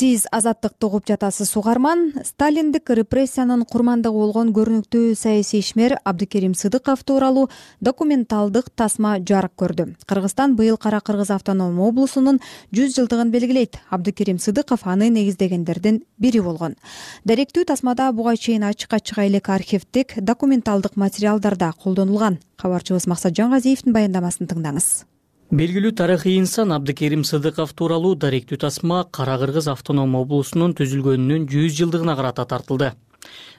сиз 0.02 0.24
азаттыкты 0.34 0.86
угуп 0.88 1.04
жатасыз 1.06 1.52
угарман 1.54 2.00
сталиндик 2.26 2.90
репрессиянын 2.90 3.60
курмандыгы 3.70 4.18
болгон 4.18 4.48
көрүнүктүү 4.56 5.12
саясий 5.14 5.62
ишмер 5.62 5.94
абдыкерим 6.02 6.56
сыдыков 6.58 7.04
тууралуу 7.06 7.44
документалдык 7.78 8.72
тасма 8.74 9.12
жарык 9.20 9.54
көрдү. 9.62 9.86
Кыргызстан 10.10 10.56
быйыл 10.58 10.76
кара 10.76 10.98
кыргыз 10.98 11.30
автоном 11.30 11.78
облусунун 11.78 12.40
жүз 12.74 12.96
жылдыгын 12.96 13.30
белгилейт. 13.30 13.78
Абдыкерим 13.90 14.42
сыдыков 14.42 14.88
аны 14.90 15.06
негиздегендердин 15.14 16.02
бири 16.18 16.42
болгон. 16.42 16.74
Даректүү 17.22 17.68
тасмада 17.70 18.10
буга 18.10 18.34
чейин 18.34 18.66
ачыкка 18.66 18.98
чыга 18.98 19.28
элек 19.28 19.54
архивдик 19.54 20.18
документалдык 20.18 20.96
материалдар 20.96 21.56
да 21.56 21.72
колдонулган. 21.78 22.40
Кабарчыбыз 22.56 23.06
максатжан 23.06 23.54
газиевдин 23.54 23.94
баяндамасын 23.94 24.50
тыңдаңыз 24.50 25.11
белгилүү 25.52 25.92
тарыхый 25.92 26.38
инсан 26.40 26.70
абдыкерим 26.72 27.26
сыдыков 27.28 27.74
тууралуу 27.76 28.14
даректүү 28.16 28.56
тасма 28.62 29.02
кара 29.12 29.34
кыргыз 29.36 29.66
автоном 29.68 30.14
облусунун 30.16 30.72
түзүлгөнүнүн 30.78 31.44
жүз 31.52 31.74
жылдыгына 31.76 32.14
карата 32.16 32.46
тартылды. 32.48 32.94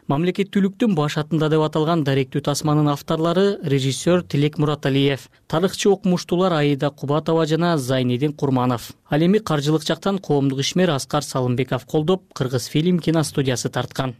Мамлекеттүүлүктүн 0.09 0.95
баш 0.97 1.19
атында 1.21 1.51
деп 1.53 1.61
аталган 1.67 2.01
даректүү 2.03 2.41
тасманын 2.49 2.89
авторлору 2.95 3.45
режиссер 3.73 4.25
тилек 4.25 4.57
мураталиев 4.57 5.29
тарыхчы 5.47 5.91
окумуштуулар 5.93 6.57
аида 6.63 6.89
кубатова 6.89 7.45
жана 7.45 7.77
зайнидин 7.77 8.33
курманов. 8.33 8.89
Ал 9.09 9.21
эми 9.21 9.37
каржылык 9.37 9.85
жактан 9.85 10.17
коомдук 10.17 10.65
ишмер 10.65 10.89
аскар 10.97 11.21
салымбеков 11.21 11.85
колдоп 11.85 12.25
кыргыз 12.33 12.69
фильм 12.73 12.99
киностудиясы 12.99 13.69
тарткан 13.69 14.15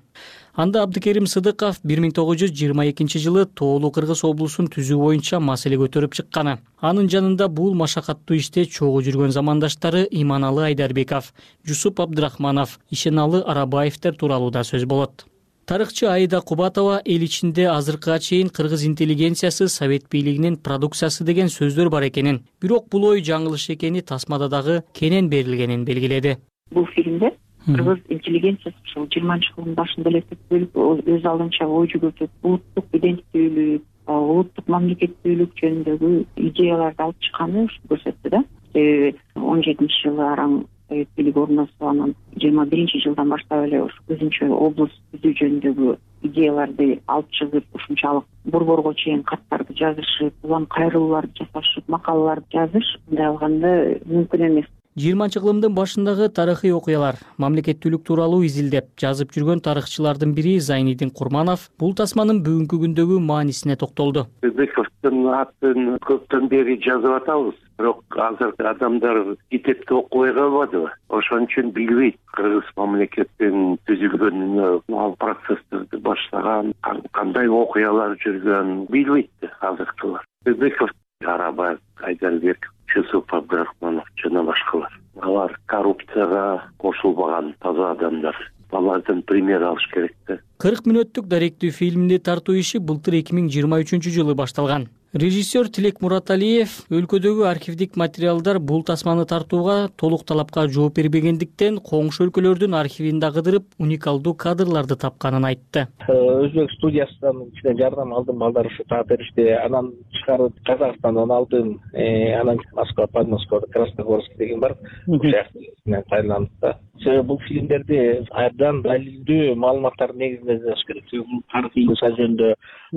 анда 0.53 0.83
абдыкерим 0.83 1.25
сыдыков 1.25 1.79
бир 1.83 1.99
миң 2.03 2.13
тогуз 2.13 2.37
жүз 2.43 2.53
жыйырма 2.53 2.85
экинчи 2.91 3.19
жылы 3.19 3.45
тоолуу 3.45 3.89
кыргыз 3.91 4.23
облусун 4.27 4.69
түзүү 4.69 4.99
боюнча 5.01 5.39
маселе 5.39 5.79
көтөрүп 5.81 6.13
чыкканы. 6.13 6.59
Анын 6.79 7.09
жанында 7.09 7.47
бул 7.49 7.73
машакаттуу 7.73 8.37
иште 8.37 8.65
чогуу 8.65 9.01
жүргөн 9.01 9.33
замандаштары 9.33 10.07
иманалы 10.11 10.67
айдарбеков 10.69 11.33
жусуп 11.65 12.01
абдрахманов 12.05 12.79
ишеналы 12.91 13.41
арабаевдер 13.41 14.15
тууралуу 14.15 14.51
да 14.51 14.63
сөз 14.63 14.85
болот. 14.85 15.25
Тарыхчы 15.65 16.05
аида 16.05 16.41
кубатова 16.41 17.01
эл 17.05 17.23
ичинде 17.23 17.69
азыркыга 17.69 18.19
чейин 18.19 18.49
кыргыз 18.49 18.85
интеллигенциясы 18.85 19.69
совет 19.69 20.09
бийлигинин 20.11 20.57
продукциясы 20.57 21.23
деген 21.23 21.47
сөздөр 21.47 21.89
бар 21.89 22.09
экенин 22.09 22.43
бирок 22.61 22.89
бул 22.89 23.05
ой 23.05 23.23
жаңылыш 23.23 23.69
экени 23.73 24.01
тасмада 24.01 24.49
дагы 24.49 24.83
кенен 24.93 25.29
берилгенин 25.29 25.85
белгиледи. 25.85 26.37
Бул 26.69 26.85
фильмде 26.93 27.31
кыргыз 27.65 27.99
интеллигенциясы 28.09 28.77
ушул 28.85 29.07
жыйырманчы 29.13 29.53
кылымдын 29.55 29.79
башында 29.79 30.11
эле 30.11 30.21
түптөлүп 30.29 31.07
өз 31.15 31.25
алдынча 31.31 31.67
ой 31.67 31.87
жүгүртүп 31.93 32.47
улуттук 32.49 32.97
иденттүүлүк 32.99 33.89
улуттук 34.11 34.67
мамлекеттүүлүк 34.75 35.55
жөнүндөгү 35.61 36.11
идеяларды 36.49 37.03
алып 37.07 37.23
чыкканы 37.23 37.65
ушу 37.69 37.81
көрсөттү 37.91 38.33
да. 38.35 38.43
Себеби 38.73 39.15
он 39.35 39.63
жетинчи 39.63 40.01
жылы 40.03 40.25
араң 40.27 40.63
совет 40.89 41.09
бийлиги 41.15 41.39
орношсо 41.39 41.89
анан 41.89 42.15
жыйырма 42.35 42.65
биринчи 42.65 42.99
жылдан 43.03 43.29
баштап 43.29 43.65
эле 43.65 43.81
ушу 43.83 44.03
өзүнчө 44.09 44.49
облус 44.51 44.91
түзүү 45.13 45.33
жөнүндөгү 45.39 45.95
идеяларды 46.27 46.99
алып 47.07 47.31
чыгып 47.39 47.79
ушунчалык 47.79 48.25
борборго 48.45 48.93
чейин 48.93 49.23
каттарды 49.23 49.75
жазышып 49.79 50.33
улам 50.43 50.65
кайрылууларды 50.75 51.43
жасашып 51.43 51.87
макалаларды 51.87 52.45
жазыш 52.57 52.93
мындай 53.07 53.27
алганда 53.27 53.73
мүмкүн 54.05 54.47
эмес 54.49 54.69
жыйырманчы 54.99 55.41
кылымдын 55.41 55.73
башындагы 55.73 56.27
тарыхый 56.29 56.73
окуялар 56.75 57.17
мамлекеттүүлүк 57.41 58.03
тууралуу 58.05 58.43
изилдеп 58.45 58.91
жазып 59.01 59.33
жүргөн 59.33 59.63
тарыхчылардын 59.65 60.35
бири 60.37 60.59
зайнидин 60.59 61.09
курманов 61.09 61.69
бул 61.81 61.95
тасманын 61.97 62.43
бүгүнкү 62.45 62.79
күндөгү 62.83 63.17
маанисине 63.25 63.75
токтолду. 63.81 64.27
Сыдыковдун 64.45 65.25
атын 65.33 65.97
көптөн 66.05 66.49
бери 66.51 66.77
жазып 66.85 67.17
атабыз. 67.17 67.57
Бирок 67.79 68.03
азыркы 68.21 68.67
адамдар 68.69 69.17
китепти 69.49 69.93
окубай 69.97 70.33
калбадыбы 70.37 70.91
ошон 71.09 71.47
үчүн 71.47 71.73
билбейт. 71.73 72.19
Кыргыз 72.37 72.69
мамлекетин 72.77 73.79
түзүлгөнүнө 73.89 74.69
ал 74.93 75.15
процесстерди 75.17 75.97
баштаган 76.05 76.73
кандай 77.17 77.49
окуялар 77.49 78.13
жүргөн 78.21 78.85
билбейт 78.93 79.31
да 79.41 79.49
азыркылар. 79.71 80.21
Сыдыков 80.45 80.93
арабаев 81.25 81.79
айдарбеков 82.01 82.71
жусуп 82.93 83.33
абдрахманов 83.33 84.07
жана 84.21 84.43
башкалар. 84.43 84.99
Алар 85.21 85.59
коррупцияга 85.67 86.63
кошулбаган 86.77 87.55
таза 87.61 87.91
адамдар. 87.91 88.35
Алардан 88.71 89.21
пример 89.21 89.61
алыш 89.61 89.85
керек 89.93 90.15
да. 90.27 90.39
Кырк 90.57 90.87
мүнөттүк 90.89 91.27
даректүү 91.29 91.69
фильмди 91.71 92.17
тартуу 92.17 92.55
иши 92.57 92.79
былтыр 92.79 93.19
эки 93.19 93.35
миң 93.37 93.51
жыйырма 93.53 93.77
үчүнчү 93.83 94.09
жылы 94.15 94.33
башталган 94.33 94.87
режиссер 95.13 95.67
тилек 95.69 95.99
мураталиев 96.01 96.71
өлкөдөгү 96.89 97.45
архивдик 97.45 97.97
материалдар 98.01 98.57
бул 98.57 98.81
тасманы 98.83 99.27
тартууга 99.29 99.91
толук 100.01 100.23
талапка 100.25 100.63
жооп 100.65 100.95
бербегендиктен 100.97 101.77
коңшу 101.85 102.25
өлкөлөрдүн 102.25 102.73
архивин 102.79 103.19
да 103.21 103.29
кыдырып 103.35 103.67
уникалдуу 103.77 104.33
кадрларды 104.33 104.97
тапканын 104.97 105.45
айтты. 105.51 105.85
Э, 106.07 106.17
өзбек 106.47 106.71
студиясынан 106.79 107.45
кичине 107.51 107.75
жардам 107.77 108.13
алдым. 108.13 108.39
Балдар 108.41 108.65
ушу 108.71 108.87
таап 108.89 109.07
беришти 109.13 109.51
анан 109.53 109.91
тышкары 110.15 110.49
казакстандан 110.65 111.31
алдым 111.31 111.79
э, 111.93 112.33
анан 112.39 112.57
москва 112.73 113.05
подмосково 113.05 113.69
красногорск 113.69 114.35
деген 114.37 114.59
бар. 114.59 114.77
Ушул 115.05 115.29
жактан 115.29 116.03
пайдаландык 116.09 116.51
да 116.59 116.79
себеби 117.01 117.27
бул 117.27 117.39
фильмдерди 117.47 117.99
абдан 118.29 118.81
далилдүү 118.83 119.55
маалыматтардын 119.59 120.19
негизинде 120.19 120.57
жасаш 120.63 120.83
керек. 120.87 121.05
Себеби 121.09 121.27
бул 121.31 121.41
тарыхый 121.51 121.85
инсан 121.87 122.15
жөнүндө 122.17 122.49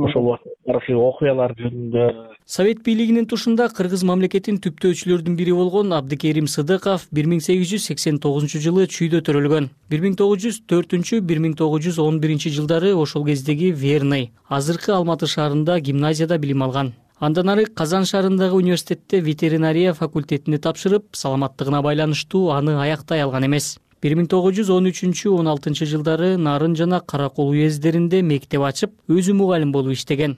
ошол 0.09 0.28
тарыхый 0.66 0.96
окуялар 0.96 1.54
жөнүндө. 1.59 2.04
Совет 2.44 2.82
бийлигинин 2.87 3.26
тушунда 3.26 3.68
кыргыз 3.68 4.04
мамлекетин 4.06 4.61
түптөөчүлөрдүн 4.64 5.37
бири 5.38 5.54
болгон 5.56 5.94
абдыкерим 5.96 6.46
сыдыков 6.50 7.09
бир 7.11 7.30
миң 7.30 7.40
сегиз 7.42 7.72
жүз 7.72 7.88
сексен 7.90 8.20
тогузунчу 8.22 8.61
жылы 8.62 8.87
чүйдө 8.87 9.22
төрөлгөн. 9.26 9.70
бир 9.90 10.04
миң 10.04 10.14
тогуз 10.20 10.44
жүз 10.44 10.61
төртүнчү 10.70 11.20
бир 11.20 11.40
миң 11.40 11.56
тогуз 11.56 11.82
жүз 11.87 11.98
он 12.02 12.20
биринчи 12.20 12.50
жылдары 12.50 12.94
ошол 12.94 13.24
кездеги 13.24 13.72
верный 13.72 14.30
азыркы 14.48 14.92
алматы 14.92 15.26
шаарында 15.26 15.80
гимназияда 15.80 16.38
билим 16.38 16.62
алган. 16.62 16.92
Андан 17.18 17.48
ары 17.48 17.64
казан 17.64 18.04
шаарындагы 18.04 18.56
университетте 18.56 19.20
ветеринария 19.20 19.94
факультетине 19.94 20.59
тапшырып 20.59 21.16
саламаттыгына 21.16 21.80
байланыштуу 21.82 22.50
аны 22.50 22.76
аяктай 22.76 23.22
алган 23.22 23.46
эмес 23.46 23.78
бир 24.07 24.14
миң 24.14 24.29
тогуз 24.31 24.55
жүз 24.55 24.69
он 24.71 24.87
үчүнчү 24.87 25.33
он 25.35 25.49
алтынчы 25.51 25.87
жылдары 25.90 26.37
нарын 26.38 26.77
жана 26.79 27.01
кара 27.12 27.27
кол 27.35 27.49
уезддеринде 27.51 28.21
мектеп 28.23 28.62
ачып 28.62 28.92
өзү 29.11 29.35
мугалим 29.35 29.73
болуп 29.75 29.97
иштеген 29.97 30.37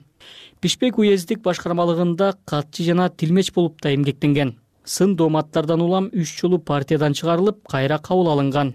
бишкек 0.63 0.97
уездик 0.97 1.43
башкармалыгында 1.45 2.31
катчы 2.49 2.87
жана 2.87 3.11
тилмеч 3.13 3.51
болуп 3.53 3.77
да 3.83 3.93
эмгектенген 3.93 4.55
сын 4.95 5.13
дооматтардан 5.21 5.85
улам 5.85 6.09
үч 6.09 6.33
жолу 6.39 6.57
партиядан 6.71 7.13
чыгарылып 7.13 7.61
кайра 7.69 7.99
кабыл 8.09 8.31
алынган 8.33 8.73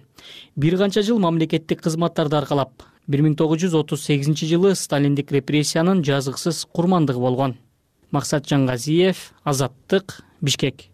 бир 0.55 0.79
канча 0.79 1.03
жыл 1.03 1.19
мамлекеттик 1.27 1.83
кызматтарды 1.83 2.39
аркалап 2.39 2.87
бир 3.09 3.27
миң 3.27 3.35
тогуз 3.35 3.65
жүз 3.67 3.75
отуз 3.83 4.07
сегизинчи 4.07 4.47
жылы 4.47 4.77
сталиндик 4.79 5.35
репрессиянын 5.35 6.07
жазыксыз 6.07 6.69
курмандыгы 6.71 7.19
болгон 7.19 7.59
максатжан 8.15 8.71
газиев 8.71 9.33
азаттык 9.43 10.21
бишкек 10.41 10.87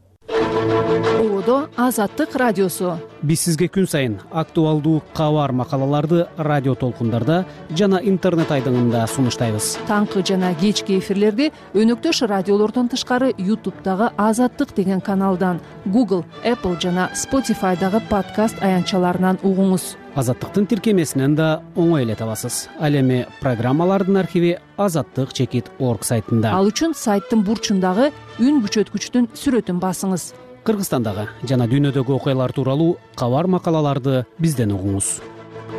ободо 1.21 1.69
азаттык 1.77 2.35
радиосу. 2.37 2.99
Биз 3.23 3.40
сизге 3.45 3.69
күн 3.69 3.87
сайын 3.88 4.19
актуалдуу 4.31 5.03
кабар 5.14 5.53
макалаларды 5.53 6.27
радио 6.37 6.75
толкундарда 6.75 7.45
жана 7.77 8.01
интернет 8.03 8.51
айдыңында 8.51 9.07
сунуштайбыз. 9.07 9.79
Таңкы 9.88 10.25
жана 10.27 10.55
кечки 10.55 10.99
эфирлерди 10.99 11.51
өнөктөш 11.75 12.23
радиолордон 12.27 12.88
тышкары 12.88 13.33
ютубтагы 13.37 14.11
азаттык 14.16 14.75
деген 14.75 15.01
каналдан 15.01 15.61
google 15.87 16.25
apple 16.45 16.81
жана 16.81 17.11
spotifydагы 17.14 18.01
подкаст 18.09 18.62
аянтчаларынан 18.62 19.40
угуңуз 19.43 19.97
азаттыктын 20.18 20.66
тиркемесинен 20.70 21.35
да 21.38 21.62
оңой 21.77 22.05
эле 22.05 22.16
табасыз. 22.18 22.68
Ал 22.81 22.94
эми 22.94 23.27
программалардын 23.40 24.20
архиви 24.23 24.57
азаттык 24.77 25.33
чекит 25.33 25.70
орг 25.79 26.05
сайтында. 26.05 26.53
Ал 26.53 26.70
үчүн 26.70 26.94
сайттын 26.96 27.44
бурчундагы 27.46 28.11
үн 28.40 28.62
күчөткүчтүн 28.66 29.31
сүрөтүн 29.35 29.81
басыңыз. 29.83 30.31
Кыргызстандагы 30.66 31.29
жана 31.49 31.68
дүйнөдөгү 31.70 32.18
окуялар 32.18 32.53
тууралуу 32.53 32.96
кабар 33.16 33.49
макалаларды 33.49 34.25
бизден 34.38 34.75
угуңуз. 34.77 35.20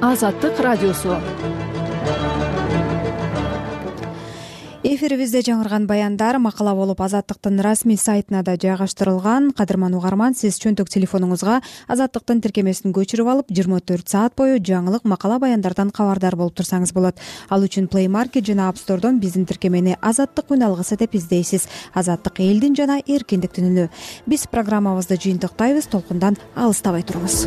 Азаттык 0.02 0.60
радиосу 0.64 1.20
эфирибизде 4.84 5.44
жаңырган 5.46 5.86
баяндар 5.86 6.40
макала 6.42 6.74
болуп 6.74 7.04
азаттыктын 7.06 7.60
расмий 7.62 8.00
сайтына 8.02 8.42
да 8.42 8.56
жайгаштырылган. 8.58 9.52
Кадырман 9.54 9.94
угарман 9.94 10.34
сиз 10.34 10.58
чөнтөк 10.64 10.90
телефонуңузга 10.90 11.60
азаттыктын 11.88 12.42
тиркемесин 12.42 12.96
көчүрүп 12.96 13.30
алып 13.30 13.54
жыйырма 13.54 13.82
төрт 13.86 14.10
саат 14.10 14.34
бою 14.36 14.58
жаңылык 14.58 15.06
макала 15.06 15.38
баяндардан 15.40 15.94
кабардар 15.94 16.36
болуп 16.36 16.58
турсаңыз 16.58 16.96
болот. 16.98 17.22
Ал 17.50 17.62
үчүн 17.62 17.92
play 17.94 18.10
market 18.10 18.48
жана 18.50 18.70
апстордон 18.74 19.20
биздин 19.22 19.46
тиркемени 19.46 19.98
азаттык 20.02 20.50
үн 20.50 20.66
алгысы 20.66 20.98
деп 20.98 21.14
издейсиз. 21.14 21.68
Азаттык 21.94 22.42
элдин 22.42 22.76
жана 22.76 23.02
эркиндиктин 23.06 23.70
үнү 23.70 23.90
биз 24.26 24.48
программабызды 24.50 25.22
жыйынтыктайбыз 25.22 25.94
толкундан 25.94 26.42
алыстабай 26.56 27.06
туруңуз 27.06 27.46